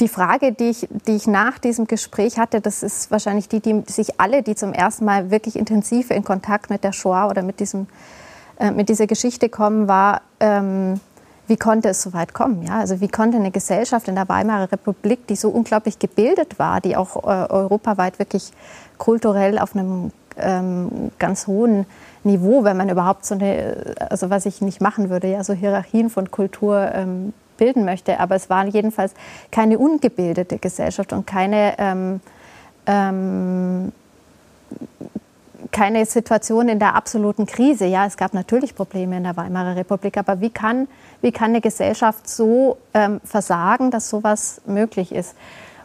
die 0.00 0.08
Frage, 0.08 0.52
die 0.52 0.70
ich, 0.70 0.88
die 1.06 1.16
ich 1.16 1.26
nach 1.26 1.58
diesem 1.58 1.86
Gespräch 1.86 2.38
hatte, 2.38 2.62
das 2.62 2.82
ist 2.82 3.10
wahrscheinlich 3.10 3.50
die, 3.50 3.60
die 3.60 3.82
sich 3.86 4.18
alle, 4.18 4.42
die 4.42 4.54
zum 4.54 4.72
ersten 4.72 5.04
Mal 5.04 5.30
wirklich 5.30 5.56
intensiv 5.56 6.10
in 6.10 6.24
Kontakt 6.24 6.70
mit 6.70 6.82
der 6.84 6.92
Shoah 6.92 7.28
oder 7.28 7.42
mit, 7.42 7.60
diesem, 7.60 7.86
äh, 8.58 8.70
mit 8.70 8.88
dieser 8.88 9.06
Geschichte 9.06 9.50
kommen, 9.50 9.86
war, 9.86 10.22
ähm, 10.40 11.00
wie 11.46 11.56
konnte 11.56 11.88
es 11.90 12.02
so 12.02 12.12
weit 12.12 12.32
kommen? 12.32 12.62
Ja? 12.62 12.78
Also 12.78 13.00
wie 13.00 13.08
konnte 13.08 13.36
eine 13.36 13.50
Gesellschaft 13.50 14.08
in 14.08 14.14
der 14.14 14.28
Weimarer 14.28 14.72
Republik, 14.72 15.26
die 15.26 15.36
so 15.36 15.50
unglaublich 15.50 15.98
gebildet 15.98 16.58
war, 16.58 16.80
die 16.80 16.96
auch 16.96 17.16
äh, 17.24 17.52
europaweit 17.52 18.18
wirklich 18.18 18.52
kulturell 18.98 19.58
auf 19.58 19.74
einem 19.74 20.12
ähm, 20.36 21.10
ganz 21.18 21.46
hohen 21.46 21.86
Niveau, 22.24 22.64
wenn 22.64 22.76
man 22.76 22.88
überhaupt 22.88 23.26
so 23.26 23.34
eine, 23.34 23.94
also 24.10 24.30
was 24.30 24.46
ich 24.46 24.60
nicht 24.62 24.80
machen 24.80 25.10
würde, 25.10 25.30
ja, 25.30 25.44
so 25.44 25.52
Hierarchien 25.52 26.10
von 26.10 26.30
Kultur 26.30 26.90
ähm, 26.94 27.34
bilden 27.58 27.84
möchte. 27.84 28.18
Aber 28.18 28.34
es 28.34 28.48
war 28.48 28.64
jedenfalls 28.66 29.12
keine 29.50 29.78
ungebildete 29.78 30.58
Gesellschaft 30.58 31.12
und 31.12 31.26
keine 31.26 31.74
ähm, 31.78 32.20
ähm 32.86 33.92
keine 35.74 36.06
Situation 36.06 36.68
in 36.68 36.78
der 36.78 36.94
absoluten 36.94 37.46
Krise. 37.46 37.86
Ja, 37.86 38.06
es 38.06 38.16
gab 38.16 38.32
natürlich 38.32 38.76
Probleme 38.76 39.16
in 39.16 39.24
der 39.24 39.36
Weimarer 39.36 39.74
Republik, 39.74 40.16
aber 40.16 40.40
wie 40.40 40.50
kann, 40.50 40.86
wie 41.24 41.32
kann 41.32 41.52
eine 41.52 41.62
Gesellschaft 41.62 42.28
so 42.28 42.76
ähm, 42.92 43.18
versagen, 43.24 43.90
dass 43.90 44.10
sowas 44.10 44.60
möglich 44.66 45.10
ist? 45.10 45.34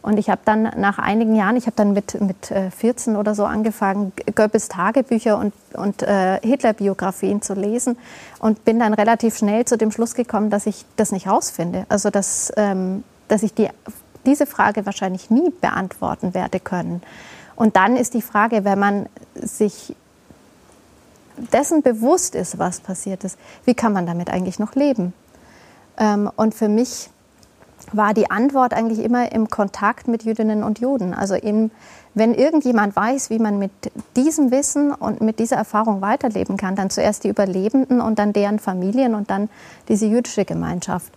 Und 0.02 0.17
ich 0.17 0.30
habe 0.30 0.41
dann 0.43 0.63
nach 0.75 0.99
einigen 0.99 1.34
Jahren, 1.34 1.56
ich 1.56 1.65
habe 1.65 1.78
dann 1.78 1.93
mit, 1.93 2.19
mit 2.19 2.54
14 2.78 3.15
äh, 3.15 3.17
oder 3.17 3.34
so 3.36 3.45
angefangen, 3.45 4.12
Goebbels 4.36 4.67
Tagebücher 4.67 5.38
und, 5.38 5.54
und 5.73 6.04
äh, 6.04 6.41
Hitler-Biografien 6.41 7.41
zu 7.41 7.54
lesen 7.54 7.97
und 8.39 8.65
bin 8.65 8.80
dann 8.80 8.93
relativ 8.93 9.38
schnell 9.38 9.63
zu 9.63 9.78
dem 9.78 9.91
Schluss 9.91 10.13
gekommen, 10.13 10.49
dass 10.49 10.65
ich 10.65 10.84
das 10.97 11.13
nicht 11.13 11.28
rausfinde. 11.28 11.86
Also, 11.88 12.10
dass, 12.10 12.52
ähm, 12.58 13.06
dass 13.30 13.41
ich 13.41 13.54
die, 13.54 13.69
diese 14.25 14.45
Frage 14.45 14.86
wahrscheinlich 14.86 15.30
nie 15.30 15.52
beantworten 15.62 16.34
werde 16.34 16.60
können. 16.60 17.02
Und 17.56 17.78
dann 17.78 17.95
ist 17.95 18.13
die 18.13 18.21
Frage, 18.21 18.65
wenn 18.65 18.80
man 18.80 19.06
sich 19.36 19.95
dessen 21.54 21.82
bewusst 21.82 22.36
ist, 22.36 22.60
was 22.60 22.82
passiert 22.82 23.23
ist, 23.23 23.38
wie 23.63 23.73
kann 23.73 23.93
man 23.93 24.06
damit 24.06 24.30
eigentlich 24.30 24.60
noch 24.60 24.75
leben? 24.75 25.13
Ähm, 25.99 26.29
und 26.35 26.55
für 26.55 26.69
mich 26.69 27.09
war 27.91 28.13
die 28.13 28.29
Antwort 28.29 28.73
eigentlich 28.73 28.99
immer 28.99 29.31
im 29.31 29.49
Kontakt 29.49 30.07
mit 30.07 30.23
Jüdinnen 30.23 30.63
und 30.63 30.79
Juden. 30.79 31.13
Also 31.13 31.35
eben, 31.35 31.71
wenn 32.13 32.33
irgendjemand 32.33 32.95
weiß, 32.95 33.29
wie 33.29 33.39
man 33.39 33.57
mit 33.57 33.71
diesem 34.15 34.51
Wissen 34.51 34.91
und 34.91 35.21
mit 35.21 35.39
dieser 35.39 35.55
Erfahrung 35.55 36.01
weiterleben 36.01 36.57
kann, 36.57 36.75
dann 36.75 36.89
zuerst 36.89 37.23
die 37.23 37.29
Überlebenden 37.29 38.01
und 38.01 38.19
dann 38.19 38.33
deren 38.33 38.59
Familien 38.59 39.15
und 39.15 39.29
dann 39.29 39.49
diese 39.88 40.05
jüdische 40.05 40.45
Gemeinschaft. 40.45 41.12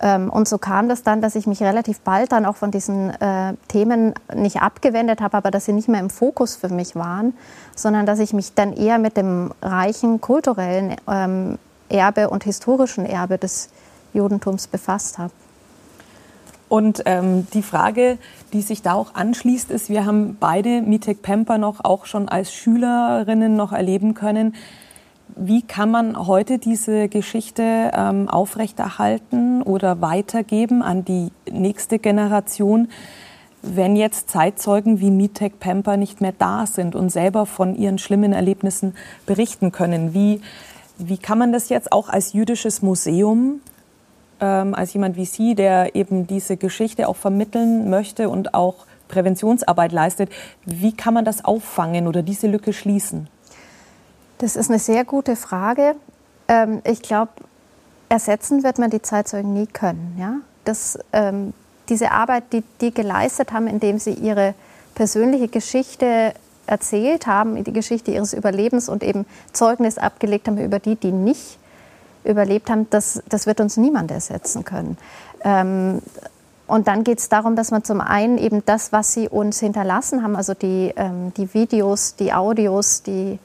Ähm, 0.00 0.30
und 0.30 0.46
so 0.48 0.58
kam 0.58 0.88
das 0.88 1.02
dann, 1.02 1.20
dass 1.20 1.36
ich 1.36 1.46
mich 1.46 1.62
relativ 1.62 2.00
bald 2.00 2.32
dann 2.32 2.44
auch 2.44 2.56
von 2.56 2.70
diesen 2.70 3.10
äh, 3.10 3.54
Themen 3.68 4.14
nicht 4.34 4.60
abgewendet 4.60 5.20
habe, 5.20 5.36
aber 5.36 5.50
dass 5.50 5.64
sie 5.64 5.72
nicht 5.72 5.88
mehr 5.88 6.00
im 6.00 6.10
Fokus 6.10 6.56
für 6.56 6.68
mich 6.68 6.96
waren, 6.96 7.34
sondern 7.74 8.04
dass 8.04 8.18
ich 8.18 8.32
mich 8.32 8.54
dann 8.54 8.72
eher 8.74 8.98
mit 8.98 9.16
dem 9.16 9.52
reichen 9.62 10.20
kulturellen 10.20 10.96
ähm, 11.08 11.58
Erbe 11.88 12.28
und 12.30 12.44
historischen 12.44 13.06
Erbe 13.06 13.38
des 13.38 13.70
Judentums 14.16 14.66
befasst 14.66 15.18
habe. 15.18 15.32
Und 16.68 17.02
ähm, 17.06 17.46
die 17.54 17.62
Frage, 17.62 18.18
die 18.52 18.60
sich 18.60 18.82
da 18.82 18.94
auch 18.94 19.14
anschließt, 19.14 19.70
ist, 19.70 19.88
wir 19.88 20.04
haben 20.04 20.36
beide 20.40 20.82
Mitek 20.82 21.22
Pemper 21.22 21.58
noch 21.58 21.84
auch 21.84 22.06
schon 22.06 22.28
als 22.28 22.52
Schülerinnen 22.52 23.54
noch 23.54 23.72
erleben 23.72 24.14
können. 24.14 24.54
Wie 25.36 25.62
kann 25.62 25.90
man 25.90 26.26
heute 26.26 26.58
diese 26.58 27.08
Geschichte 27.08 27.90
ähm, 27.94 28.28
aufrechterhalten 28.28 29.62
oder 29.62 30.00
weitergeben 30.00 30.82
an 30.82 31.04
die 31.04 31.30
nächste 31.50 31.98
Generation, 31.98 32.88
wenn 33.62 33.96
jetzt 33.96 34.30
Zeitzeugen 34.30 35.00
wie 35.00 35.10
Mitek 35.10 35.60
Pemper 35.60 35.96
nicht 35.96 36.20
mehr 36.20 36.34
da 36.36 36.66
sind 36.66 36.96
und 36.96 37.10
selber 37.10 37.46
von 37.46 37.76
ihren 37.76 37.98
schlimmen 37.98 38.32
Erlebnissen 38.32 38.94
berichten 39.24 39.70
können? 39.72 40.14
Wie, 40.14 40.40
wie 40.98 41.18
kann 41.18 41.38
man 41.38 41.52
das 41.52 41.68
jetzt 41.68 41.92
auch 41.92 42.08
als 42.08 42.32
jüdisches 42.32 42.82
Museum 42.82 43.60
ähm, 44.40 44.74
als 44.74 44.92
jemand 44.92 45.16
wie 45.16 45.24
Sie, 45.24 45.54
der 45.54 45.94
eben 45.94 46.26
diese 46.26 46.56
Geschichte 46.56 47.08
auch 47.08 47.16
vermitteln 47.16 47.90
möchte 47.90 48.28
und 48.28 48.54
auch 48.54 48.86
Präventionsarbeit 49.08 49.92
leistet, 49.92 50.30
wie 50.64 50.94
kann 50.94 51.14
man 51.14 51.24
das 51.24 51.44
auffangen 51.44 52.08
oder 52.08 52.22
diese 52.22 52.46
Lücke 52.46 52.72
schließen? 52.72 53.28
Das 54.38 54.56
ist 54.56 54.68
eine 54.68 54.78
sehr 54.78 55.04
gute 55.04 55.36
Frage. 55.36 55.94
Ähm, 56.48 56.82
ich 56.84 57.02
glaube, 57.02 57.32
ersetzen 58.08 58.62
wird 58.62 58.78
man 58.78 58.90
die 58.90 59.02
Zeitzeugen 59.02 59.52
nie 59.54 59.66
können. 59.66 60.16
Ja? 60.18 60.36
Das, 60.64 60.98
ähm, 61.12 61.52
diese 61.88 62.10
Arbeit, 62.10 62.52
die 62.52 62.62
die 62.80 62.92
geleistet 62.92 63.52
haben, 63.52 63.66
indem 63.66 63.98
sie 63.98 64.12
ihre 64.12 64.54
persönliche 64.94 65.48
Geschichte 65.48 66.34
erzählt 66.66 67.26
haben, 67.26 67.62
die 67.62 67.72
Geschichte 67.72 68.10
ihres 68.10 68.32
Überlebens 68.32 68.88
und 68.88 69.02
eben 69.04 69.24
Zeugnis 69.52 69.98
abgelegt 69.98 70.48
haben 70.48 70.58
über 70.58 70.80
die, 70.80 70.96
die 70.96 71.12
nicht 71.12 71.58
überlebt 72.26 72.70
haben, 72.70 72.88
das, 72.90 73.22
das 73.28 73.46
wird 73.46 73.60
uns 73.60 73.76
niemand 73.76 74.10
ersetzen 74.10 74.64
können. 74.64 74.98
Ähm, 75.42 76.02
und 76.66 76.88
dann 76.88 77.04
geht 77.04 77.18
es 77.18 77.28
darum, 77.28 77.54
dass 77.54 77.70
man 77.70 77.84
zum 77.84 78.00
einen 78.00 78.38
eben 78.38 78.64
das, 78.66 78.92
was 78.92 79.12
sie 79.12 79.28
uns 79.28 79.60
hinterlassen 79.60 80.22
haben, 80.22 80.34
also 80.34 80.54
die, 80.54 80.92
ähm, 80.96 81.32
die 81.36 81.54
Videos, 81.54 82.16
die 82.16 82.32
Audios, 82.32 83.02
die, 83.02 83.38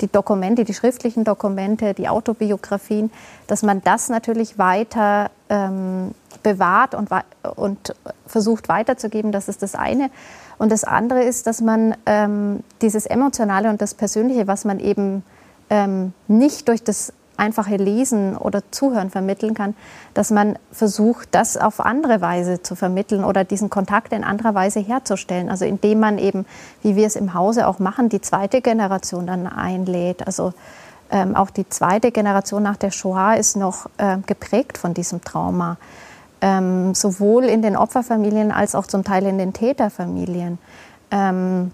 die 0.00 0.08
Dokumente, 0.08 0.64
die 0.64 0.74
schriftlichen 0.74 1.24
Dokumente, 1.24 1.94
die 1.94 2.08
Autobiografien, 2.08 3.10
dass 3.46 3.62
man 3.62 3.82
das 3.82 4.10
natürlich 4.10 4.58
weiter 4.58 5.30
ähm, 5.48 6.14
bewahrt 6.42 6.94
und, 6.94 7.08
und 7.56 7.94
versucht 8.26 8.68
weiterzugeben. 8.68 9.32
Das 9.32 9.48
ist 9.48 9.62
das 9.62 9.74
eine. 9.74 10.10
Und 10.58 10.70
das 10.70 10.84
andere 10.84 11.22
ist, 11.22 11.46
dass 11.46 11.60
man 11.60 11.94
ähm, 12.04 12.62
dieses 12.82 13.06
Emotionale 13.06 13.70
und 13.70 13.80
das 13.80 13.94
Persönliche, 13.94 14.46
was 14.46 14.64
man 14.64 14.78
eben 14.78 15.22
ähm, 15.70 16.12
nicht 16.26 16.68
durch 16.68 16.82
das 16.82 17.12
einfache 17.38 17.76
Lesen 17.76 18.36
oder 18.36 18.62
Zuhören 18.70 19.10
vermitteln 19.10 19.54
kann, 19.54 19.74
dass 20.14 20.30
man 20.30 20.58
versucht, 20.72 21.28
das 21.32 21.56
auf 21.56 21.80
andere 21.80 22.20
Weise 22.20 22.62
zu 22.62 22.74
vermitteln 22.74 23.24
oder 23.24 23.44
diesen 23.44 23.70
Kontakt 23.70 24.12
in 24.12 24.24
anderer 24.24 24.54
Weise 24.54 24.80
herzustellen. 24.80 25.48
Also 25.48 25.64
indem 25.64 26.00
man 26.00 26.18
eben, 26.18 26.46
wie 26.82 26.96
wir 26.96 27.06
es 27.06 27.16
im 27.16 27.34
Hause 27.34 27.66
auch 27.66 27.78
machen, 27.78 28.08
die 28.08 28.20
zweite 28.20 28.60
Generation 28.60 29.26
dann 29.26 29.46
einlädt. 29.46 30.26
Also 30.26 30.52
ähm, 31.10 31.36
auch 31.36 31.50
die 31.50 31.68
zweite 31.68 32.10
Generation 32.12 32.62
nach 32.62 32.76
der 32.76 32.90
Shoah 32.90 33.34
ist 33.34 33.56
noch 33.56 33.86
äh, 33.96 34.18
geprägt 34.26 34.76
von 34.76 34.94
diesem 34.94 35.22
Trauma. 35.22 35.76
Ähm, 36.40 36.94
sowohl 36.94 37.44
in 37.44 37.62
den 37.62 37.76
Opferfamilien 37.76 38.52
als 38.52 38.74
auch 38.74 38.86
zum 38.86 39.02
Teil 39.02 39.26
in 39.26 39.38
den 39.38 39.52
Täterfamilien. 39.52 40.58
Ähm, 41.10 41.72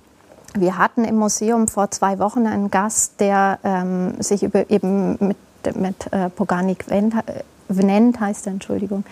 wir 0.56 0.78
hatten 0.78 1.04
im 1.04 1.16
Museum 1.16 1.68
vor 1.68 1.90
zwei 1.90 2.18
Wochen 2.18 2.46
einen 2.46 2.70
Gast, 2.70 3.20
der 3.20 3.58
ähm, 3.64 4.20
sich 4.22 4.44
über, 4.44 4.70
eben 4.70 5.16
mit 5.18 5.36
mit 5.74 6.12
äh, 6.12 6.30
Poganik 6.30 6.86
Venent 7.68 8.20
heißt 8.20 8.46
er, 8.46 8.52
Entschuldigung, 8.52 9.04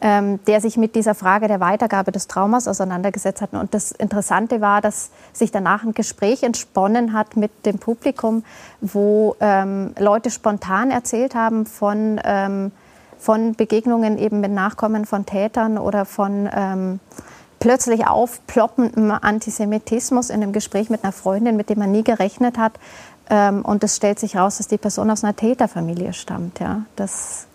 ähm, 0.00 0.40
der 0.46 0.60
sich 0.60 0.76
mit 0.76 0.94
dieser 0.94 1.14
Frage 1.14 1.48
der 1.48 1.60
Weitergabe 1.60 2.12
des 2.12 2.26
Traumas 2.26 2.66
auseinandergesetzt 2.66 3.42
hat. 3.42 3.52
Und 3.52 3.74
das 3.74 3.92
Interessante 3.92 4.60
war, 4.60 4.80
dass 4.80 5.10
sich 5.32 5.50
danach 5.50 5.84
ein 5.84 5.92
Gespräch 5.92 6.42
entsponnen 6.42 7.12
hat 7.12 7.36
mit 7.36 7.66
dem 7.66 7.78
Publikum, 7.78 8.44
wo 8.80 9.36
ähm, 9.40 9.92
Leute 9.98 10.30
spontan 10.30 10.90
erzählt 10.90 11.34
haben 11.34 11.66
von, 11.66 12.20
ähm, 12.24 12.72
von 13.18 13.54
Begegnungen 13.54 14.18
eben 14.18 14.40
mit 14.40 14.52
Nachkommen 14.52 15.04
von 15.04 15.26
Tätern 15.26 15.76
oder 15.76 16.06
von 16.06 16.48
ähm, 16.54 17.00
plötzlich 17.58 18.06
aufploppendem 18.06 19.10
Antisemitismus 19.10 20.30
in 20.30 20.42
einem 20.42 20.52
Gespräch 20.52 20.88
mit 20.88 21.04
einer 21.04 21.12
Freundin, 21.12 21.56
mit 21.56 21.68
dem 21.68 21.78
man 21.78 21.92
nie 21.92 22.02
gerechnet 22.02 22.56
hat, 22.56 22.72
ähm, 23.30 23.62
und 23.64 23.82
es 23.84 23.96
stellt 23.96 24.18
sich 24.18 24.34
heraus, 24.34 24.58
dass 24.58 24.66
die 24.66 24.76
Person 24.76 25.10
aus 25.10 25.22
einer 25.22 25.36
Täterfamilie 25.36 26.12
stammt. 26.12 26.58
Ja. 26.58 26.82
Das, 26.96 27.46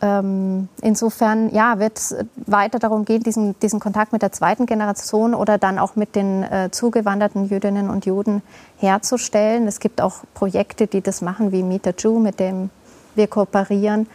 ähm, 0.00 0.68
insofern 0.80 1.54
ja, 1.54 1.78
wird 1.78 1.98
es 1.98 2.16
weiter 2.46 2.78
darum 2.78 3.04
gehen, 3.04 3.22
diesen, 3.22 3.58
diesen 3.60 3.78
Kontakt 3.78 4.12
mit 4.12 4.22
der 4.22 4.32
zweiten 4.32 4.64
Generation 4.64 5.34
oder 5.34 5.58
dann 5.58 5.78
auch 5.78 5.96
mit 5.96 6.16
den 6.16 6.42
äh, 6.42 6.70
zugewanderten 6.70 7.46
Jüdinnen 7.48 7.90
und 7.90 8.06
Juden 8.06 8.42
herzustellen. 8.78 9.68
Es 9.68 9.80
gibt 9.80 10.00
auch 10.00 10.24
Projekte, 10.32 10.86
die 10.86 11.02
das 11.02 11.20
machen, 11.20 11.52
wie 11.52 11.62
Meet 11.62 11.84
the 11.84 11.90
Jew, 11.96 12.18
mit 12.18 12.40
dem 12.40 12.70
wir 13.14 13.26
kooperieren. 13.26 14.08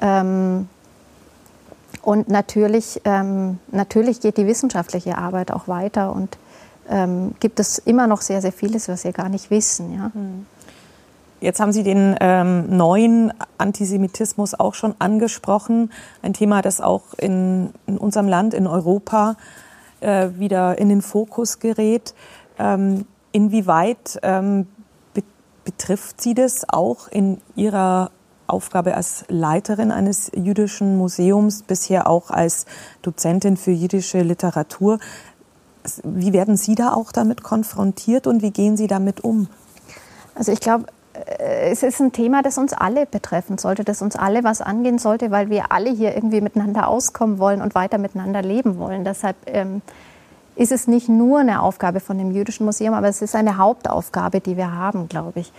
Ähm, 0.00 0.68
und 2.02 2.28
natürlich, 2.28 3.00
ähm, 3.04 3.58
natürlich 3.72 4.20
geht 4.20 4.36
die 4.36 4.46
wissenschaftliche 4.46 5.18
Arbeit 5.18 5.50
auch 5.50 5.66
weiter 5.66 6.12
und 6.12 6.38
ähm, 6.88 7.34
gibt 7.40 7.60
es 7.60 7.78
immer 7.78 8.06
noch 8.06 8.20
sehr, 8.20 8.40
sehr 8.40 8.52
vieles, 8.52 8.88
was 8.88 9.04
wir 9.04 9.12
gar 9.12 9.28
nicht 9.28 9.50
wissen. 9.50 9.94
Ja. 9.94 10.10
Hm. 10.12 10.46
Jetzt 11.40 11.60
haben 11.60 11.72
Sie 11.72 11.84
den 11.84 12.16
ähm, 12.20 12.76
neuen 12.76 13.32
Antisemitismus 13.58 14.54
auch 14.54 14.74
schon 14.74 14.96
angesprochen. 14.98 15.92
Ein 16.20 16.34
Thema, 16.34 16.62
das 16.62 16.80
auch 16.80 17.14
in, 17.16 17.70
in 17.86 17.96
unserem 17.96 18.26
Land, 18.26 18.54
in 18.54 18.66
Europa, 18.66 19.36
äh, 20.00 20.30
wieder 20.36 20.78
in 20.78 20.88
den 20.88 21.00
Fokus 21.00 21.60
gerät. 21.60 22.14
Ähm, 22.58 23.06
inwieweit 23.30 24.18
ähm, 24.22 24.66
be 25.14 25.22
betrifft 25.64 26.20
Sie 26.20 26.34
das 26.34 26.68
auch 26.68 27.06
in 27.06 27.40
Ihrer 27.54 28.10
Aufgabe 28.48 28.96
als 28.96 29.24
Leiterin 29.28 29.92
eines 29.92 30.32
jüdischen 30.34 30.96
Museums, 30.96 31.62
bisher 31.62 32.08
auch 32.08 32.30
als 32.30 32.66
Dozentin 33.02 33.56
für 33.56 33.70
jüdische 33.70 34.22
Literatur? 34.22 34.98
Wie 36.04 36.32
werden 36.32 36.56
Sie 36.56 36.74
da 36.74 36.92
auch 36.92 37.12
damit 37.12 37.42
konfrontiert 37.42 38.26
und 38.26 38.42
wie 38.42 38.50
gehen 38.50 38.76
Sie 38.76 38.86
damit 38.86 39.22
um? 39.22 39.48
Also 40.34 40.52
ich 40.52 40.60
glaube, 40.60 40.86
äh, 41.14 41.70
es 41.70 41.82
ist 41.82 42.00
ein 42.00 42.12
Thema, 42.12 42.42
das 42.42 42.58
uns 42.58 42.72
alle 42.72 43.06
betreffen 43.06 43.58
sollte, 43.58 43.84
das 43.84 44.02
uns 44.02 44.16
alle 44.16 44.44
was 44.44 44.60
angehen 44.60 44.98
sollte, 44.98 45.30
weil 45.30 45.50
wir 45.50 45.72
alle 45.72 45.90
hier 45.90 46.14
irgendwie 46.14 46.40
miteinander 46.40 46.88
auskommen 46.88 47.38
wollen 47.38 47.62
und 47.62 47.74
weiter 47.74 47.98
miteinander 47.98 48.42
leben 48.42 48.78
wollen. 48.78 49.04
Deshalb 49.04 49.36
ähm, 49.46 49.82
ist 50.56 50.72
es 50.72 50.88
nicht 50.88 51.08
nur 51.08 51.40
eine 51.40 51.62
Aufgabe 51.62 52.00
von 52.00 52.18
dem 52.18 52.32
Jüdischen 52.32 52.66
Museum, 52.66 52.94
aber 52.94 53.08
es 53.08 53.22
ist 53.22 53.34
eine 53.34 53.58
Hauptaufgabe, 53.58 54.40
die 54.40 54.56
wir 54.56 54.74
haben, 54.74 55.08
glaube 55.08 55.40
ich. 55.40 55.52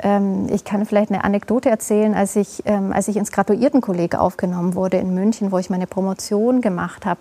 Ähm, 0.00 0.46
ich 0.50 0.64
kann 0.64 0.84
vielleicht 0.84 1.10
eine 1.10 1.24
Anekdote 1.24 1.70
erzählen, 1.70 2.14
als 2.14 2.36
ich, 2.36 2.62
ähm, 2.66 2.92
als 2.92 3.08
ich 3.08 3.16
ins 3.16 3.32
Graduiertenkolleg 3.32 4.14
aufgenommen 4.14 4.74
wurde 4.74 4.98
in 4.98 5.14
München, 5.14 5.52
wo 5.52 5.58
ich 5.58 5.70
meine 5.70 5.86
Promotion 5.86 6.60
gemacht 6.60 7.06
habe 7.06 7.20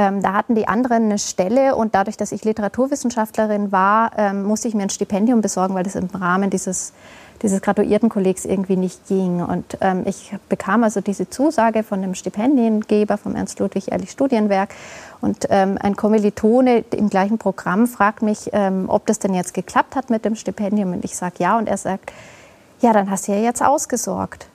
ähm, 0.00 0.22
da 0.22 0.32
hatten 0.32 0.54
die 0.54 0.66
anderen 0.66 1.04
eine 1.04 1.18
Stelle 1.18 1.76
und 1.76 1.94
dadurch, 1.94 2.16
dass 2.16 2.32
ich 2.32 2.42
Literaturwissenschaftlerin 2.42 3.70
war, 3.70 4.12
ähm, 4.16 4.44
musste 4.44 4.66
ich 4.66 4.72
mir 4.72 4.84
ein 4.84 4.88
Stipendium 4.88 5.42
besorgen, 5.42 5.74
weil 5.74 5.84
das 5.84 5.94
im 5.94 6.06
Rahmen 6.06 6.48
dieses, 6.48 6.94
dieses 7.42 7.60
Graduiertenkollegs 7.60 8.46
irgendwie 8.46 8.76
nicht 8.76 9.08
ging. 9.08 9.42
Und 9.42 9.76
ähm, 9.82 10.04
ich 10.06 10.34
bekam 10.48 10.84
also 10.84 11.02
diese 11.02 11.28
Zusage 11.28 11.82
von 11.82 12.00
dem 12.00 12.14
Stipendiengeber, 12.14 13.18
vom 13.18 13.36
Ernst-Ludwig-Ehrlich-Studienwerk. 13.36 14.70
Und 15.20 15.46
ähm, 15.50 15.76
ein 15.78 15.96
Kommilitone 15.96 16.82
im 16.92 17.10
gleichen 17.10 17.36
Programm 17.36 17.86
fragt 17.86 18.22
mich, 18.22 18.48
ähm, 18.54 18.86
ob 18.88 19.04
das 19.04 19.18
denn 19.18 19.34
jetzt 19.34 19.52
geklappt 19.52 19.96
hat 19.96 20.08
mit 20.08 20.24
dem 20.24 20.34
Stipendium. 20.34 20.94
Und 20.94 21.04
ich 21.04 21.14
sage 21.14 21.34
ja. 21.40 21.58
Und 21.58 21.68
er 21.68 21.76
sagt, 21.76 22.10
ja, 22.80 22.94
dann 22.94 23.10
hast 23.10 23.28
du 23.28 23.32
ja 23.32 23.38
jetzt 23.38 23.62
ausgesorgt. 23.62 24.46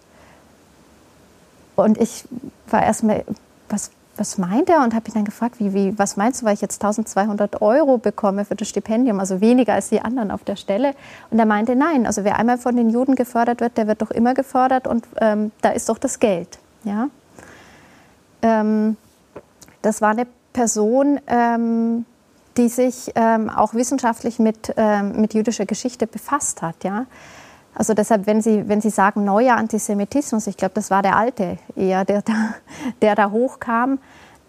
Und 1.76 2.02
ich 2.02 2.28
war 2.68 2.82
erstmal, 2.82 3.24
was, 3.70 3.92
was 4.18 4.38
meint 4.38 4.70
er? 4.70 4.84
Und 4.84 4.94
habe 4.94 5.08
ihn 5.10 5.14
dann 5.14 5.26
gefragt, 5.26 5.60
wie, 5.60 5.74
wie, 5.74 5.98
was 5.98 6.18
meinst 6.18 6.42
du, 6.42 6.46
weil 6.46 6.54
ich 6.54 6.62
jetzt 6.62 6.82
1200 6.84 7.62
Euro 7.62 7.98
bekomme 7.98 8.46
für 8.46 8.56
das 8.56 8.70
Stipendium, 8.70 9.20
also 9.20 9.42
weniger 9.42 9.74
als 9.74 9.90
die 9.90 10.02
anderen 10.02 10.32
auf 10.32 10.44
der 10.44 10.56
Stelle. 10.56 10.94
Und 11.32 11.40
er 11.40 11.46
meinte, 11.46 11.76
nein, 11.76 12.06
also 12.06 12.24
wer 12.24 12.38
einmal 12.38 12.58
von 12.58 12.76
den 12.76 12.90
Juden 12.90 13.16
gefördert 13.16 13.62
wird, 13.62 13.78
der 13.78 13.88
wird 13.88 14.02
doch 14.02 14.12
immer 14.12 14.34
gefördert 14.34 14.88
und 14.88 15.06
ähm, 15.20 15.52
da 15.62 15.70
ist 15.70 15.90
doch 15.90 15.98
das 15.98 16.20
Geld. 16.20 16.60
Ja? 16.84 17.10
Ähm, 18.42 18.98
das 19.82 20.02
war 20.02 20.12
eine 20.12 20.28
Person, 20.54 21.20
ähm, 21.28 22.06
die 22.58 22.70
sich 22.70 23.12
ähm, 23.16 23.50
auch 23.50 23.74
wissenschaftlich 23.74 24.40
mit, 24.40 24.74
ähm, 24.78 25.20
mit 25.20 25.34
jüdischer 25.34 25.66
Geschichte 25.66 26.08
befasst 26.08 26.62
hat. 26.62 26.84
Ja? 26.84 27.06
Also 27.76 27.94
deshalb, 27.94 28.26
wenn 28.26 28.42
Sie, 28.42 28.68
wenn 28.68 28.82
Sie 28.82 28.90
sagen 28.90 29.26
neuer 29.26 29.58
Antisemitismus, 29.58 30.48
ich 30.48 30.58
glaube, 30.58 30.74
das 30.74 30.90
war 30.90 31.02
der 31.02 31.18
alte 31.18 31.58
eher, 31.76 32.06
der 32.06 32.22
da, 32.22 32.34
der 33.02 33.16
da 33.16 33.32
hochkam, 33.32 34.00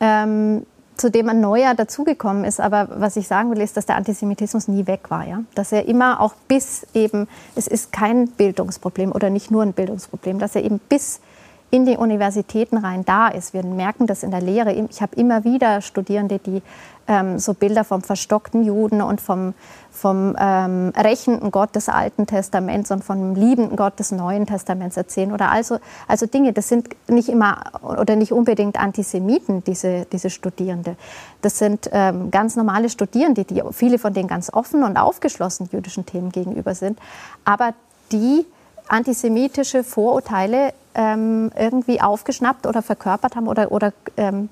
ähm, 0.01 0.65
zu 0.97 1.11
dem 1.11 1.29
ein 1.29 1.41
neuer 1.41 1.75
dazugekommen 1.75 2.45
ist. 2.45 2.61
Aber 2.61 2.89
was 2.91 3.17
ich 3.17 3.29
sagen 3.29 3.51
will, 3.51 3.61
ist, 3.61 3.77
dass 3.77 3.87
der 3.87 3.97
Antisemitismus 3.97 4.69
nie 4.69 4.87
weg 4.87 5.11
war. 5.11 5.27
Ja? 5.27 5.43
Dass 5.55 5.73
er 5.73 5.87
immer 5.87 6.21
auch 6.21 6.35
bis 6.49 6.87
eben, 6.95 7.29
es 7.55 7.67
ist 7.67 7.93
kein 7.93 8.29
Bildungsproblem 8.29 9.12
oder 9.12 9.29
nicht 9.29 9.51
nur 9.51 9.62
ein 9.62 9.73
Bildungsproblem, 9.73 10.39
dass 10.39 10.55
er 10.55 10.65
eben 10.65 10.79
bis 10.79 11.21
in 11.70 11.85
die 11.85 11.96
Universitäten 11.96 12.79
rein 12.79 13.05
da 13.05 13.29
ist. 13.29 13.52
Wir 13.52 13.64
merken 13.64 14.07
das 14.07 14.22
in 14.22 14.31
der 14.31 14.40
Lehre. 14.40 14.72
Ich 14.72 15.02
habe 15.02 15.16
immer 15.16 15.44
wieder 15.44 15.81
Studierende, 15.81 16.38
die 16.38 16.62
ähm, 17.09 17.38
so 17.38 17.55
Bilder 17.55 17.85
vom 17.85 18.02
verstockten 18.02 18.64
Juden 18.64 19.02
und 19.02 19.20
vom, 19.20 19.55
vom 19.90 20.37
ähm, 20.38 20.92
rächenden 20.96 21.50
Gott 21.50 21.74
des 21.74 21.88
Alten 21.88 22.26
Testaments 22.26 22.90
und 22.90 23.05
vom 23.05 23.35
liebenden 23.35 23.76
Gott 23.76 23.98
des 23.98 24.12
Neuen 24.12 24.46
Testaments 24.46 24.96
erzählen. 24.96 25.33
Oder 25.33 25.50
also, 25.50 25.79
also 26.07 26.26
Dinge, 26.26 26.52
das 26.52 26.68
sind 26.68 26.88
nicht 27.09 27.29
immer 27.29 27.64
oder 27.83 28.16
nicht 28.16 28.33
unbedingt 28.33 28.79
Antisemiten, 28.79 29.64
diese, 29.64 30.07
diese 30.11 30.31
Studierende. 30.31 30.96
Das 31.42 31.59
sind 31.59 31.90
ähm, 31.92 32.31
ganz 32.31 32.57
normale 32.57 32.88
Studierende, 32.88 33.44
die 33.44 33.62
viele 33.72 33.98
von 33.98 34.12
denen 34.12 34.29
ganz 34.29 34.52
offen 34.52 34.85
und 34.85 34.96
aufgeschlossen 34.96 35.68
jüdischen 35.72 36.07
Themen 36.07 36.31
gegenüber 36.31 36.74
sind. 36.74 36.98
Aber 37.44 37.74
die 38.12 38.46
antisemitische 38.88 39.85
Vorurteile 39.85 40.72
ähm, 40.94 41.51
irgendwie 41.59 42.01
aufgeschnappt 42.01 42.66
oder 42.66 42.83
verkörpert 42.83 43.37
haben 43.37 43.49
oder, 43.49 43.72
oder 43.72 43.92
ähm, 44.16 44.49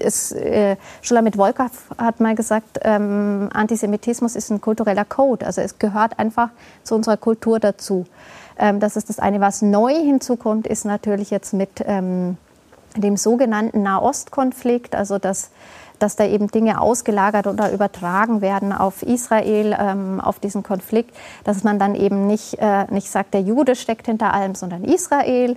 es, 0.00 0.32
äh, 0.32 0.76
Schulamit 1.02 1.38
Wolkow 1.38 1.70
hat 1.96 2.20
mal 2.20 2.34
gesagt, 2.34 2.80
ähm, 2.82 3.48
Antisemitismus 3.52 4.36
ist 4.36 4.50
ein 4.50 4.60
kultureller 4.60 5.04
Code. 5.04 5.46
Also 5.46 5.60
es 5.60 5.78
gehört 5.78 6.18
einfach 6.18 6.50
zu 6.82 6.94
unserer 6.94 7.16
Kultur 7.16 7.60
dazu. 7.60 8.06
Ähm, 8.58 8.80
das 8.80 8.96
ist 8.96 9.08
das 9.08 9.18
eine. 9.18 9.40
Was 9.40 9.62
neu 9.62 9.94
hinzukommt, 9.94 10.66
ist 10.66 10.84
natürlich 10.84 11.30
jetzt 11.30 11.52
mit 11.52 11.84
ähm, 11.86 12.36
dem 12.96 13.16
sogenannten 13.16 13.82
Nahostkonflikt, 13.82 14.94
also 14.94 15.18
dass, 15.18 15.50
dass 15.98 16.16
da 16.16 16.26
eben 16.26 16.48
Dinge 16.48 16.80
ausgelagert 16.80 17.46
oder 17.46 17.72
übertragen 17.72 18.40
werden 18.40 18.72
auf 18.72 19.02
Israel, 19.02 19.76
ähm, 19.78 20.20
auf 20.20 20.38
diesen 20.38 20.62
Konflikt, 20.62 21.14
dass 21.44 21.64
man 21.64 21.78
dann 21.78 21.94
eben 21.94 22.26
nicht, 22.26 22.58
äh, 22.58 22.86
nicht 22.90 23.10
sagt, 23.10 23.34
der 23.34 23.42
Jude 23.42 23.76
steckt 23.76 24.06
hinter 24.06 24.32
allem, 24.32 24.54
sondern 24.54 24.84
Israel. 24.84 25.56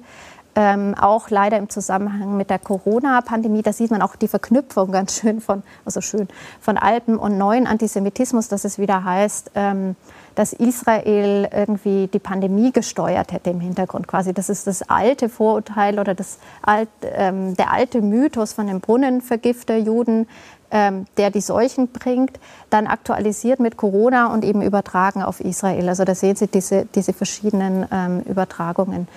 Ähm, 0.61 0.93
auch 0.93 1.29
leider 1.29 1.55
im 1.55 1.69
Zusammenhang 1.69 2.35
mit 2.35 2.49
der 2.49 2.59
Corona-Pandemie, 2.59 3.61
da 3.61 3.71
sieht 3.71 3.91
man 3.91 4.01
auch 4.01 4.17
die 4.17 4.27
Verknüpfung 4.27 4.91
ganz 4.91 5.17
schön 5.17 5.39
von, 5.39 5.63
also 5.85 6.01
schön, 6.01 6.27
von 6.59 6.77
altem 6.77 7.17
und 7.17 7.37
neuen 7.37 7.65
Antisemitismus, 7.65 8.49
dass 8.49 8.65
es 8.65 8.77
wieder 8.77 9.05
heißt, 9.05 9.51
ähm, 9.55 9.95
dass 10.35 10.51
Israel 10.51 11.47
irgendwie 11.49 12.07
die 12.07 12.19
Pandemie 12.19 12.73
gesteuert 12.73 13.31
hätte 13.31 13.51
im 13.51 13.61
Hintergrund 13.61 14.09
quasi. 14.09 14.33
Das 14.33 14.49
ist 14.49 14.67
das 14.67 14.81
alte 14.89 15.29
Vorurteil 15.29 15.97
oder 15.97 16.13
das 16.13 16.39
alt, 16.61 16.89
ähm, 17.03 17.55
der 17.55 17.71
alte 17.71 18.01
Mythos 18.01 18.51
von 18.51 18.67
dem 18.67 18.81
Brunnenvergifter 18.81 19.77
Juden, 19.77 20.27
ähm, 20.71 21.05
der 21.15 21.31
die 21.31 21.39
Seuchen 21.39 21.87
bringt, 21.87 22.37
dann 22.69 22.85
aktualisiert 22.87 23.61
mit 23.61 23.77
Corona 23.77 24.33
und 24.33 24.43
eben 24.43 24.61
übertragen 24.61 25.23
auf 25.23 25.39
Israel. 25.39 25.87
Also 25.87 26.03
da 26.03 26.15
sehen 26.15 26.35
Sie 26.35 26.47
diese, 26.47 26.83
diese 26.83 27.13
verschiedenen 27.13 27.85
ähm, 27.93 28.23
Übertragungen. 28.23 29.07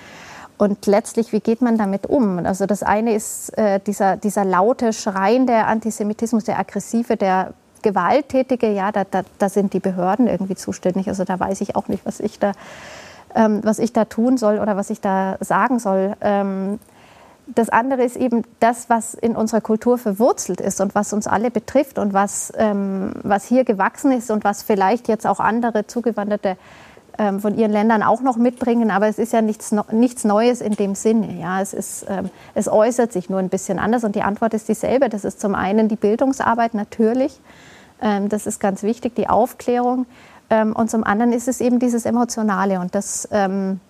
Und 0.62 0.86
letztlich, 0.86 1.32
wie 1.32 1.40
geht 1.40 1.60
man 1.60 1.76
damit 1.76 2.06
um? 2.06 2.38
Also 2.46 2.66
das 2.66 2.84
eine 2.84 3.14
ist 3.14 3.48
äh, 3.58 3.80
dieser, 3.80 4.16
dieser 4.16 4.44
laute, 4.44 4.92
schreiende 4.92 5.64
Antisemitismus, 5.64 6.44
der 6.44 6.56
aggressive, 6.56 7.16
der 7.16 7.54
gewalttätige, 7.82 8.70
ja, 8.70 8.92
da, 8.92 9.02
da, 9.02 9.22
da 9.40 9.48
sind 9.48 9.72
die 9.72 9.80
Behörden 9.80 10.28
irgendwie 10.28 10.54
zuständig. 10.54 11.08
Also 11.08 11.24
da 11.24 11.40
weiß 11.40 11.62
ich 11.62 11.74
auch 11.74 11.88
nicht, 11.88 12.06
was 12.06 12.20
ich 12.20 12.38
da, 12.38 12.52
ähm, 13.34 13.58
was 13.64 13.80
ich 13.80 13.92
da 13.92 14.04
tun 14.04 14.36
soll 14.36 14.60
oder 14.60 14.76
was 14.76 14.90
ich 14.90 15.00
da 15.00 15.36
sagen 15.40 15.80
soll. 15.80 16.14
Ähm, 16.20 16.78
das 17.48 17.68
andere 17.68 18.04
ist 18.04 18.16
eben 18.16 18.44
das, 18.60 18.88
was 18.88 19.14
in 19.14 19.34
unserer 19.34 19.62
Kultur 19.62 19.98
verwurzelt 19.98 20.60
ist 20.60 20.80
und 20.80 20.94
was 20.94 21.12
uns 21.12 21.26
alle 21.26 21.50
betrifft 21.50 21.98
und 21.98 22.12
was, 22.12 22.52
ähm, 22.56 23.14
was 23.24 23.46
hier 23.46 23.64
gewachsen 23.64 24.12
ist 24.12 24.30
und 24.30 24.44
was 24.44 24.62
vielleicht 24.62 25.08
jetzt 25.08 25.26
auch 25.26 25.40
andere 25.40 25.88
Zugewanderte 25.88 26.56
von 27.40 27.56
ihren 27.56 27.72
Ländern 27.72 28.02
auch 28.02 28.22
noch 28.22 28.36
mitbringen. 28.36 28.90
Aber 28.90 29.06
es 29.06 29.18
ist 29.18 29.32
ja 29.32 29.42
nichts, 29.42 29.74
nichts 29.92 30.24
Neues 30.24 30.60
in 30.60 30.72
dem 30.72 30.94
Sinne. 30.94 31.38
Ja, 31.40 31.60
es, 31.60 31.74
ist, 31.74 32.06
ähm, 32.08 32.30
es 32.54 32.68
äußert 32.68 33.12
sich 33.12 33.28
nur 33.28 33.38
ein 33.38 33.50
bisschen 33.50 33.78
anders 33.78 34.02
und 34.04 34.16
die 34.16 34.22
Antwort 34.22 34.54
ist 34.54 34.68
dieselbe. 34.68 35.08
Das 35.08 35.24
ist 35.24 35.40
zum 35.40 35.54
einen 35.54 35.88
die 35.88 35.96
Bildungsarbeit 35.96 36.74
natürlich. 36.74 37.38
Ähm, 38.00 38.28
das 38.28 38.46
ist 38.46 38.60
ganz 38.60 38.82
wichtig, 38.82 39.14
die 39.14 39.28
Aufklärung. 39.28 40.06
Ähm, 40.50 40.74
und 40.74 40.90
zum 40.90 41.04
anderen 41.04 41.32
ist 41.32 41.48
es 41.48 41.60
eben 41.60 41.78
dieses 41.78 42.06
Emotionale 42.06 42.80
und 42.80 42.94
das 42.94 43.28
ähm, 43.30 43.80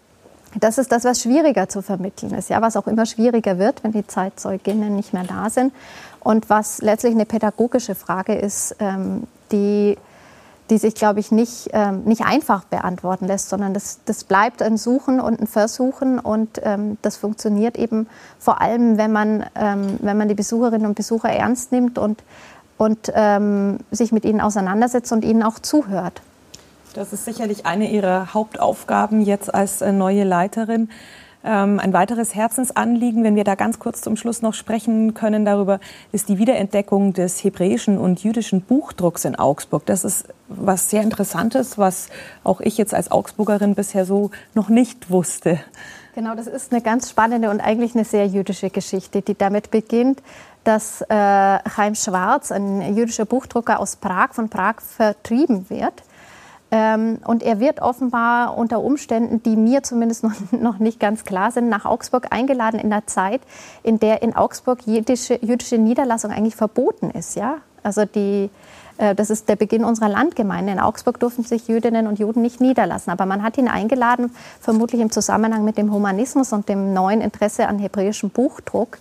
das 0.61 0.79
ist 0.79 0.93
das, 0.93 1.05
was 1.05 1.23
schwieriger 1.23 1.69
zu 1.69 1.83
vermitteln 1.83 2.35
ist, 2.35 2.51
ja, 2.51 2.61
was 2.61 2.77
auch 2.77 2.87
immer 2.87 3.07
schwieriger 3.07 3.59
wird, 3.59 3.83
wenn 3.85 3.93
die 3.93 4.07
Zeitzeuginnen 4.07 4.95
nicht 4.95 5.15
mehr 5.15 5.25
da 5.25 5.49
sind 5.49 5.73
und 6.21 6.51
was 6.51 6.83
letztlich 6.83 7.15
eine 7.15 7.27
pädagogische 7.27 7.95
Frage 7.95 8.35
ist, 8.35 8.77
ähm, 8.79 9.25
die, 9.51 9.97
die 10.73 10.79
sich, 10.79 10.95
glaube 10.95 11.21
ich, 11.21 11.31
nicht, 11.31 11.69
ähm, 11.75 12.05
nicht 12.05 12.23
einfach 12.23 12.65
beantworten 12.65 13.27
lässt, 13.27 13.51
sondern 13.51 13.75
das, 13.75 14.01
das 14.07 14.25
bleibt 14.25 14.63
ein 14.63 14.79
Suchen 14.79 15.21
und 15.21 15.39
ein 15.39 15.47
Versuchen 15.47 16.19
und 16.19 16.63
ähm, 16.65 16.97
das 17.03 17.19
funktioniert 17.19 17.77
eben 17.77 18.09
vor 18.39 18.63
allem, 18.63 18.97
wenn 18.97 19.13
man, 19.13 19.45
ähm, 19.55 19.99
wenn 20.01 20.17
man 20.17 20.29
die 20.29 20.35
Besucherinnen 20.35 20.87
und 20.87 20.95
Besucher 20.95 21.29
ernst 21.29 21.73
nimmt 21.73 21.99
und, 21.99 22.23
und 22.79 23.13
ähm, 23.15 23.81
sich 23.91 24.13
mit 24.13 24.25
ihnen 24.25 24.41
auseinandersetzt 24.41 25.13
und 25.13 25.27
ihnen 25.27 25.43
auch 25.43 25.59
zuhört. 25.59 26.23
Das 26.95 27.13
ist 27.13 27.27
sicherlich 27.27 27.67
eine 27.67 27.91
Ihrer 27.91 28.33
Hauptaufgaben 28.33 29.21
jetzt 29.21 29.55
als 29.55 29.83
äh, 29.83 29.93
neue 29.93 30.25
Leiterin. 30.25 30.89
Ähm, 31.45 31.81
ein 31.81 31.93
weiteres 31.93 32.35
Herzensanliegen, 32.35 33.25
wenn 33.25 33.35
wir 33.35 33.45
da 33.45 33.57
ganz 33.57 33.79
kurz 33.79 34.01
zum 34.01 34.17
Schluss 34.17 34.43
noch 34.43 34.55
sprechen 34.55 35.15
können 35.15 35.45
darüber, 35.45 35.81
ist 36.13 36.29
die 36.29 36.39
Wiederentdeckung 36.39 37.13
des 37.15 37.43
hebräischen 37.43 37.99
und 37.99 38.23
jüdischen 38.23 38.63
Buchdrucks 38.63 39.25
in 39.25 39.35
Augsburg. 39.35 39.85
Das 39.87 40.05
ist 40.05 40.27
was 40.49 40.91
sehr 40.91 41.03
Interessantes, 41.03 41.79
was 41.79 42.09
auch 42.45 42.61
ich 42.61 42.79
jetzt 42.79 42.95
als 42.95 43.11
Augsburgerin 43.11 43.75
bisher 43.75 44.05
so 44.05 44.31
noch 44.55 44.69
nicht 44.69 45.11
wusste. 45.11 45.59
Genau, 46.15 46.35
das 46.35 46.47
ist 46.47 46.73
eine 46.73 46.83
ganz 46.83 47.11
spannende 47.11 47.51
und 47.51 47.61
eigentlich 47.61 47.95
eine 47.95 48.05
sehr 48.05 48.27
jüdische 48.27 48.71
Geschichte, 48.71 49.23
die 49.23 49.35
damit 49.35 49.71
beginnt, 49.71 50.23
dass 50.63 51.01
äh, 51.01 51.07
Chaim 51.09 51.97
Schwarz, 51.97 52.53
ein 52.53 52.95
jüdischer 52.95 53.25
Buchdrucker 53.25 53.81
aus 53.81 53.97
Prag, 53.97 54.35
von 54.35 54.49
Prag 54.49 54.81
vertrieben 54.81 55.69
wird 55.71 56.05
ähm, 56.75 57.19
und 57.27 57.43
er 57.43 57.61
wird 57.61 57.83
offenbar 57.83 58.57
unter 58.57 58.83
Umständen, 58.83 59.43
die 59.43 59.57
mir 59.57 59.83
zumindest 59.83 60.25
noch, 60.25 60.33
noch, 60.53 60.79
nicht 60.79 60.99
ganz 60.99 61.25
klar 61.25 61.51
sind, 61.51 61.69
nach 61.69 61.85
Augsburg 61.85 62.29
eingeladen 62.31 62.81
in 62.81 62.89
der 62.89 63.07
Zeit, 63.07 63.43
in 63.83 64.01
der 64.01 64.23
in 64.23 64.35
Augsburg 64.35 64.79
jüdische, 64.87 65.39
jüdische 65.43 65.77
Niederlassung 65.77 66.31
eigentlich 66.31 66.57
verboten 66.57 67.11
ist. 67.11 67.37
Ja? 67.37 67.57
Also 67.83 68.07
die, 68.07 68.49
äh, 68.97 69.15
das 69.15 69.29
ist 69.29 69.51
der 69.51 69.57
Beginn 69.57 69.85
unserer 69.85 70.09
Landgemeinde. 70.09 70.73
In 70.73 70.81
Augsburg 70.81 71.21
durften 71.21 71.45
sich 71.45 71.69
Jüdinnen 71.69 72.07
und 72.07 72.19
Juden 72.19 72.41
nicht 72.41 72.63
niederlassen. 72.63 73.11
Aber 73.11 73.27
man 73.27 73.43
hat 73.43 73.59
ihn 73.59 73.69
eingeladen, 73.69 74.35
vermutlich 74.59 75.03
im 75.03 75.11
Zusammenhang 75.11 75.67
mit 75.67 75.77
dem 75.77 75.93
Humanismus 75.93 76.55
und 76.55 76.71
dem 76.71 76.95
neuen 76.95 77.21
Interesse 77.21 77.69
an 77.69 77.81
hebräischem 77.81 78.31
Buchdruck, 78.31 78.97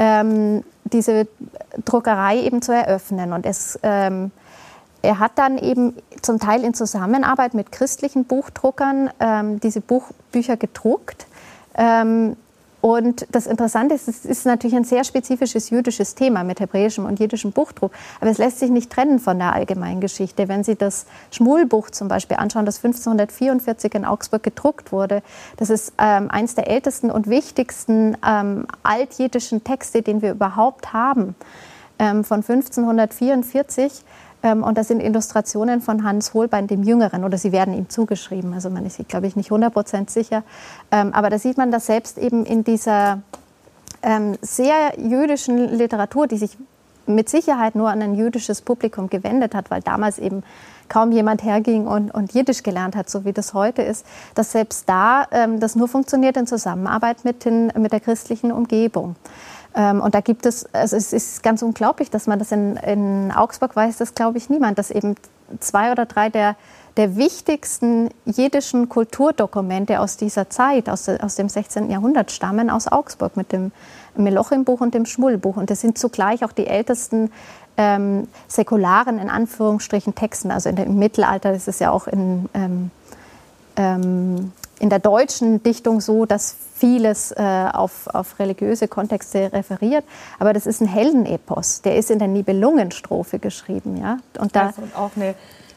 ähm, 0.00 0.64
diese 0.82 1.28
Druckerei 1.84 2.40
eben 2.40 2.60
zu 2.60 2.72
eröffnen. 2.72 3.32
Und 3.32 3.46
es 3.46 3.78
ähm, 3.84 4.32
er 5.04 5.18
hat 5.18 5.32
dann 5.36 5.58
eben 5.58 5.94
zum 6.22 6.38
Teil 6.38 6.64
in 6.64 6.74
Zusammenarbeit 6.74 7.54
mit 7.54 7.70
christlichen 7.70 8.24
Buchdruckern 8.24 9.10
ähm, 9.20 9.60
diese 9.60 9.80
Buch 9.80 10.10
Bücher 10.32 10.56
gedruckt. 10.56 11.26
Ähm, 11.76 12.36
und 12.80 13.26
das 13.32 13.46
Interessante 13.46 13.94
ist, 13.94 14.08
es 14.08 14.26
ist 14.26 14.44
natürlich 14.44 14.76
ein 14.76 14.84
sehr 14.84 15.04
spezifisches 15.04 15.70
jüdisches 15.70 16.14
Thema 16.14 16.44
mit 16.44 16.60
hebräischem 16.60 17.06
und 17.06 17.18
jüdischem 17.18 17.50
Buchdruck. 17.50 17.92
Aber 18.20 18.30
es 18.30 18.36
lässt 18.36 18.58
sich 18.58 18.68
nicht 18.68 18.90
trennen 18.90 19.20
von 19.20 19.38
der 19.38 19.54
allgemeinen 19.54 20.02
Geschichte. 20.02 20.48
Wenn 20.48 20.64
Sie 20.64 20.76
das 20.76 21.06
Schmulbuch 21.30 21.88
zum 21.88 22.08
Beispiel 22.08 22.36
anschauen, 22.36 22.66
das 22.66 22.84
1544 22.84 23.94
in 23.94 24.04
Augsburg 24.04 24.42
gedruckt 24.42 24.92
wurde, 24.92 25.22
das 25.56 25.70
ist 25.70 25.94
ähm, 25.96 26.30
eines 26.30 26.56
der 26.56 26.68
ältesten 26.68 27.10
und 27.10 27.26
wichtigsten 27.26 28.18
ähm, 28.22 28.66
altjüdischen 28.82 29.64
Texte, 29.64 30.02
den 30.02 30.20
wir 30.20 30.32
überhaupt 30.32 30.92
haben, 30.92 31.36
ähm, 31.98 32.22
von 32.22 32.44
1544. 32.46 34.04
Ähm, 34.44 34.62
und 34.62 34.76
das 34.78 34.88
sind 34.88 35.00
Illustrationen 35.00 35.80
von 35.80 36.04
Hans 36.04 36.34
Holbein, 36.34 36.66
dem 36.68 36.84
Jüngeren, 36.84 37.24
oder 37.24 37.38
sie 37.38 37.50
werden 37.50 37.74
ihm 37.74 37.88
zugeschrieben. 37.88 38.52
Also 38.52 38.68
man 38.70 38.84
ist, 38.86 39.08
glaube 39.08 39.26
ich, 39.26 39.34
nicht 39.34 39.50
100 39.50 40.08
sicher. 40.08 40.44
Ähm, 40.92 41.12
aber 41.14 41.30
da 41.30 41.38
sieht 41.38 41.56
man, 41.56 41.72
dass 41.72 41.86
selbst 41.86 42.18
eben 42.18 42.44
in 42.44 42.62
dieser 42.62 43.22
ähm, 44.02 44.36
sehr 44.42 44.92
jüdischen 44.98 45.70
Literatur, 45.70 46.26
die 46.26 46.36
sich 46.36 46.58
mit 47.06 47.28
Sicherheit 47.28 47.74
nur 47.74 47.88
an 47.88 48.02
ein 48.02 48.14
jüdisches 48.14 48.60
Publikum 48.60 49.08
gewendet 49.08 49.54
hat, 49.54 49.70
weil 49.70 49.80
damals 49.80 50.18
eben 50.18 50.42
kaum 50.88 51.12
jemand 51.12 51.42
herging 51.42 51.86
und, 51.86 52.10
und 52.10 52.32
Jiddisch 52.32 52.62
gelernt 52.62 52.96
hat, 52.96 53.10
so 53.10 53.24
wie 53.24 53.32
das 53.32 53.54
heute 53.54 53.82
ist, 53.82 54.04
dass 54.34 54.52
selbst 54.52 54.88
da 54.88 55.26
ähm, 55.30 55.60
das 55.60 55.76
nur 55.76 55.88
funktioniert 55.88 56.36
in 56.36 56.46
Zusammenarbeit 56.46 57.24
mit, 57.24 57.44
den, 57.44 57.72
mit 57.78 57.92
der 57.92 58.00
christlichen 58.00 58.52
Umgebung. 58.52 59.16
Ähm, 59.74 60.00
und 60.00 60.14
da 60.14 60.20
gibt 60.20 60.46
es, 60.46 60.66
also 60.72 60.96
es 60.96 61.12
ist 61.12 61.42
ganz 61.42 61.62
unglaublich, 61.62 62.10
dass 62.10 62.26
man 62.26 62.38
das 62.38 62.52
in, 62.52 62.76
in 62.76 63.32
Augsburg 63.32 63.74
weiß, 63.74 63.96
das 63.96 64.14
glaube 64.14 64.38
ich 64.38 64.48
niemand, 64.48 64.78
dass 64.78 64.90
eben 64.90 65.16
zwei 65.60 65.92
oder 65.92 66.06
drei 66.06 66.30
der, 66.30 66.56
der 66.96 67.16
wichtigsten 67.16 68.10
jiddischen 68.24 68.88
Kulturdokumente 68.88 70.00
aus 70.00 70.16
dieser 70.16 70.48
Zeit, 70.48 70.88
aus, 70.88 71.08
aus 71.08 71.34
dem 71.34 71.48
16. 71.48 71.90
Jahrhundert, 71.90 72.30
stammen 72.30 72.70
aus 72.70 72.86
Augsburg 72.86 73.36
mit 73.36 73.52
dem 73.52 73.72
Melochim-Buch 74.16 74.80
und 74.80 74.94
dem 74.94 75.06
Schmullbuch. 75.06 75.56
Und 75.56 75.70
das 75.70 75.80
sind 75.80 75.98
zugleich 75.98 76.44
auch 76.44 76.52
die 76.52 76.68
ältesten 76.68 77.32
ähm, 77.76 78.28
säkularen, 78.48 79.18
in 79.18 79.28
Anführungsstrichen, 79.28 80.14
Texten. 80.14 80.50
Also 80.50 80.68
in, 80.68 80.76
im 80.76 80.98
Mittelalter 80.98 81.52
ist 81.52 81.68
es 81.68 81.78
ja 81.78 81.90
auch 81.90 82.06
in, 82.06 82.48
ähm, 82.54 82.90
ähm, 83.76 84.52
in 84.78 84.90
der 84.90 84.98
deutschen 84.98 85.62
Dichtung 85.62 86.00
so, 86.00 86.26
dass 86.26 86.56
vieles 86.76 87.32
äh, 87.32 87.68
auf, 87.72 88.08
auf 88.08 88.38
religiöse 88.38 88.88
Kontexte 88.88 89.52
referiert. 89.52 90.04
Aber 90.38 90.52
das 90.52 90.66
ist 90.66 90.80
ein 90.80 90.88
Heldenepos. 90.88 91.82
Der 91.82 91.96
ist 91.96 92.10
in 92.10 92.18
der 92.18 92.28
Nibelungenstrophe 92.28 93.38
geschrieben. 93.38 93.96
Ja? 93.96 94.18
Und 94.38 94.54
da 94.54 94.72
und 94.76 94.96
auch 94.96 95.10
eine 95.16 95.34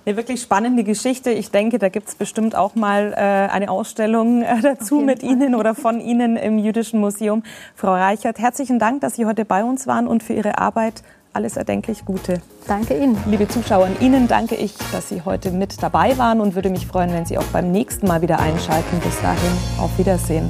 eine 0.07 0.15
wirklich 0.15 0.41
spannende 0.41 0.85
Geschichte. 0.85 1.31
Ich 1.31 1.51
denke, 1.51 1.79
da 1.79 1.89
gibt 1.89 2.07
es 2.07 2.15
bestimmt 2.15 2.55
auch 2.55 2.75
mal 2.75 3.11
äh, 3.11 3.51
eine 3.51 3.69
Ausstellung 3.69 4.41
äh, 4.41 4.61
dazu 4.61 5.01
mit 5.01 5.19
Fall. 5.19 5.31
Ihnen 5.31 5.53
oder 5.53 5.75
von 5.75 5.99
Ihnen 5.99 6.37
im 6.37 6.57
Jüdischen 6.59 7.01
Museum. 7.01 7.43
Frau 7.75 7.91
Reichert, 7.91 8.39
herzlichen 8.39 8.79
Dank, 8.79 9.01
dass 9.01 9.15
Sie 9.15 9.25
heute 9.25 9.43
bei 9.43 9.65
uns 9.65 9.85
waren 9.85 10.07
und 10.07 10.23
für 10.23 10.31
Ihre 10.31 10.59
Arbeit 10.59 11.03
alles 11.37 11.55
erdenklich 11.55 12.03
Gute. 12.03 12.41
Danke 12.67 12.97
Ihnen. 12.97 13.15
Liebe 13.27 13.47
Zuschauer, 13.47 13.89
Ihnen 14.01 14.27
danke 14.27 14.55
ich, 14.55 14.73
dass 14.91 15.07
Sie 15.07 15.21
heute 15.21 15.51
mit 15.51 15.81
dabei 15.83 16.17
waren 16.17 16.41
und 16.41 16.55
würde 16.55 16.71
mich 16.71 16.87
freuen, 16.87 17.13
wenn 17.13 17.27
Sie 17.27 17.37
auch 17.37 17.45
beim 17.53 17.71
nächsten 17.71 18.07
Mal 18.07 18.23
wieder 18.23 18.39
einschalten. 18.39 18.99
Bis 19.01 19.21
dahin, 19.21 19.51
auf 19.77 19.95
Wiedersehen. 19.99 20.49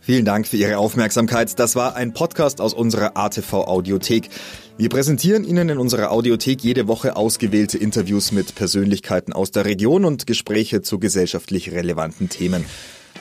Vielen 0.00 0.26
Dank 0.26 0.46
für 0.46 0.58
Ihre 0.58 0.76
Aufmerksamkeit. 0.76 1.58
Das 1.58 1.74
war 1.74 1.96
ein 1.96 2.12
Podcast 2.12 2.60
aus 2.60 2.74
unserer 2.74 3.16
ATV 3.16 3.54
Audiothek. 3.54 4.28
Wir 4.76 4.90
präsentieren 4.90 5.44
Ihnen 5.44 5.70
in 5.70 5.78
unserer 5.78 6.10
Audiothek 6.10 6.62
jede 6.62 6.86
Woche 6.86 7.16
ausgewählte 7.16 7.78
Interviews 7.78 8.30
mit 8.30 8.54
Persönlichkeiten 8.54 9.32
aus 9.32 9.52
der 9.52 9.64
Region 9.64 10.04
und 10.04 10.26
Gespräche 10.26 10.82
zu 10.82 10.98
gesellschaftlich 10.98 11.72
relevanten 11.72 12.28
Themen. 12.28 12.66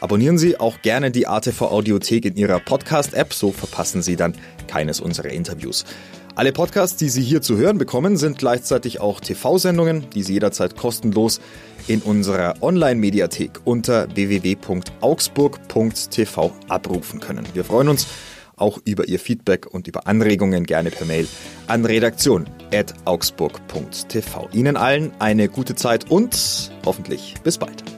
Abonnieren 0.03 0.37
Sie 0.37 0.59
auch 0.59 0.81
gerne 0.81 1.11
die 1.11 1.27
ATV 1.27 1.61
Audiothek 1.61 2.25
in 2.25 2.35
Ihrer 2.35 2.59
Podcast-App, 2.59 3.33
so 3.33 3.53
verpassen 3.53 4.01
Sie 4.01 4.17
dann 4.17 4.33
keines 4.67 4.99
unserer 4.99 5.29
Interviews. 5.29 5.85
Alle 6.35 6.51
Podcasts, 6.51 6.97
die 6.97 7.07
Sie 7.07 7.21
hier 7.21 7.41
zu 7.41 7.55
hören 7.55 7.77
bekommen, 7.77 8.17
sind 8.17 8.37
gleichzeitig 8.37 8.99
auch 8.99 9.21
TV-Sendungen, 9.21 10.09
die 10.09 10.23
Sie 10.23 10.33
jederzeit 10.33 10.75
kostenlos 10.75 11.39
in 11.87 12.01
unserer 12.01 12.55
Online-Mediathek 12.61 13.61
unter 13.63 14.13
www.augsburg.tv 14.13 16.51
abrufen 16.67 17.21
können. 17.21 17.45
Wir 17.53 17.63
freuen 17.63 17.87
uns 17.87 18.05
auch 18.57 18.79
über 18.83 19.07
Ihr 19.07 19.19
Feedback 19.19 19.67
und 19.67 19.87
über 19.87 20.05
Anregungen 20.05 20.65
gerne 20.65 20.91
per 20.91 21.05
Mail 21.05 21.29
an 21.67 21.85
redaktion.augsburg.tv. 21.85 24.49
Ihnen 24.51 24.75
allen 24.75 25.13
eine 25.19 25.47
gute 25.47 25.75
Zeit 25.75 26.11
und 26.11 26.73
hoffentlich 26.85 27.35
bis 27.41 27.57
bald. 27.57 27.92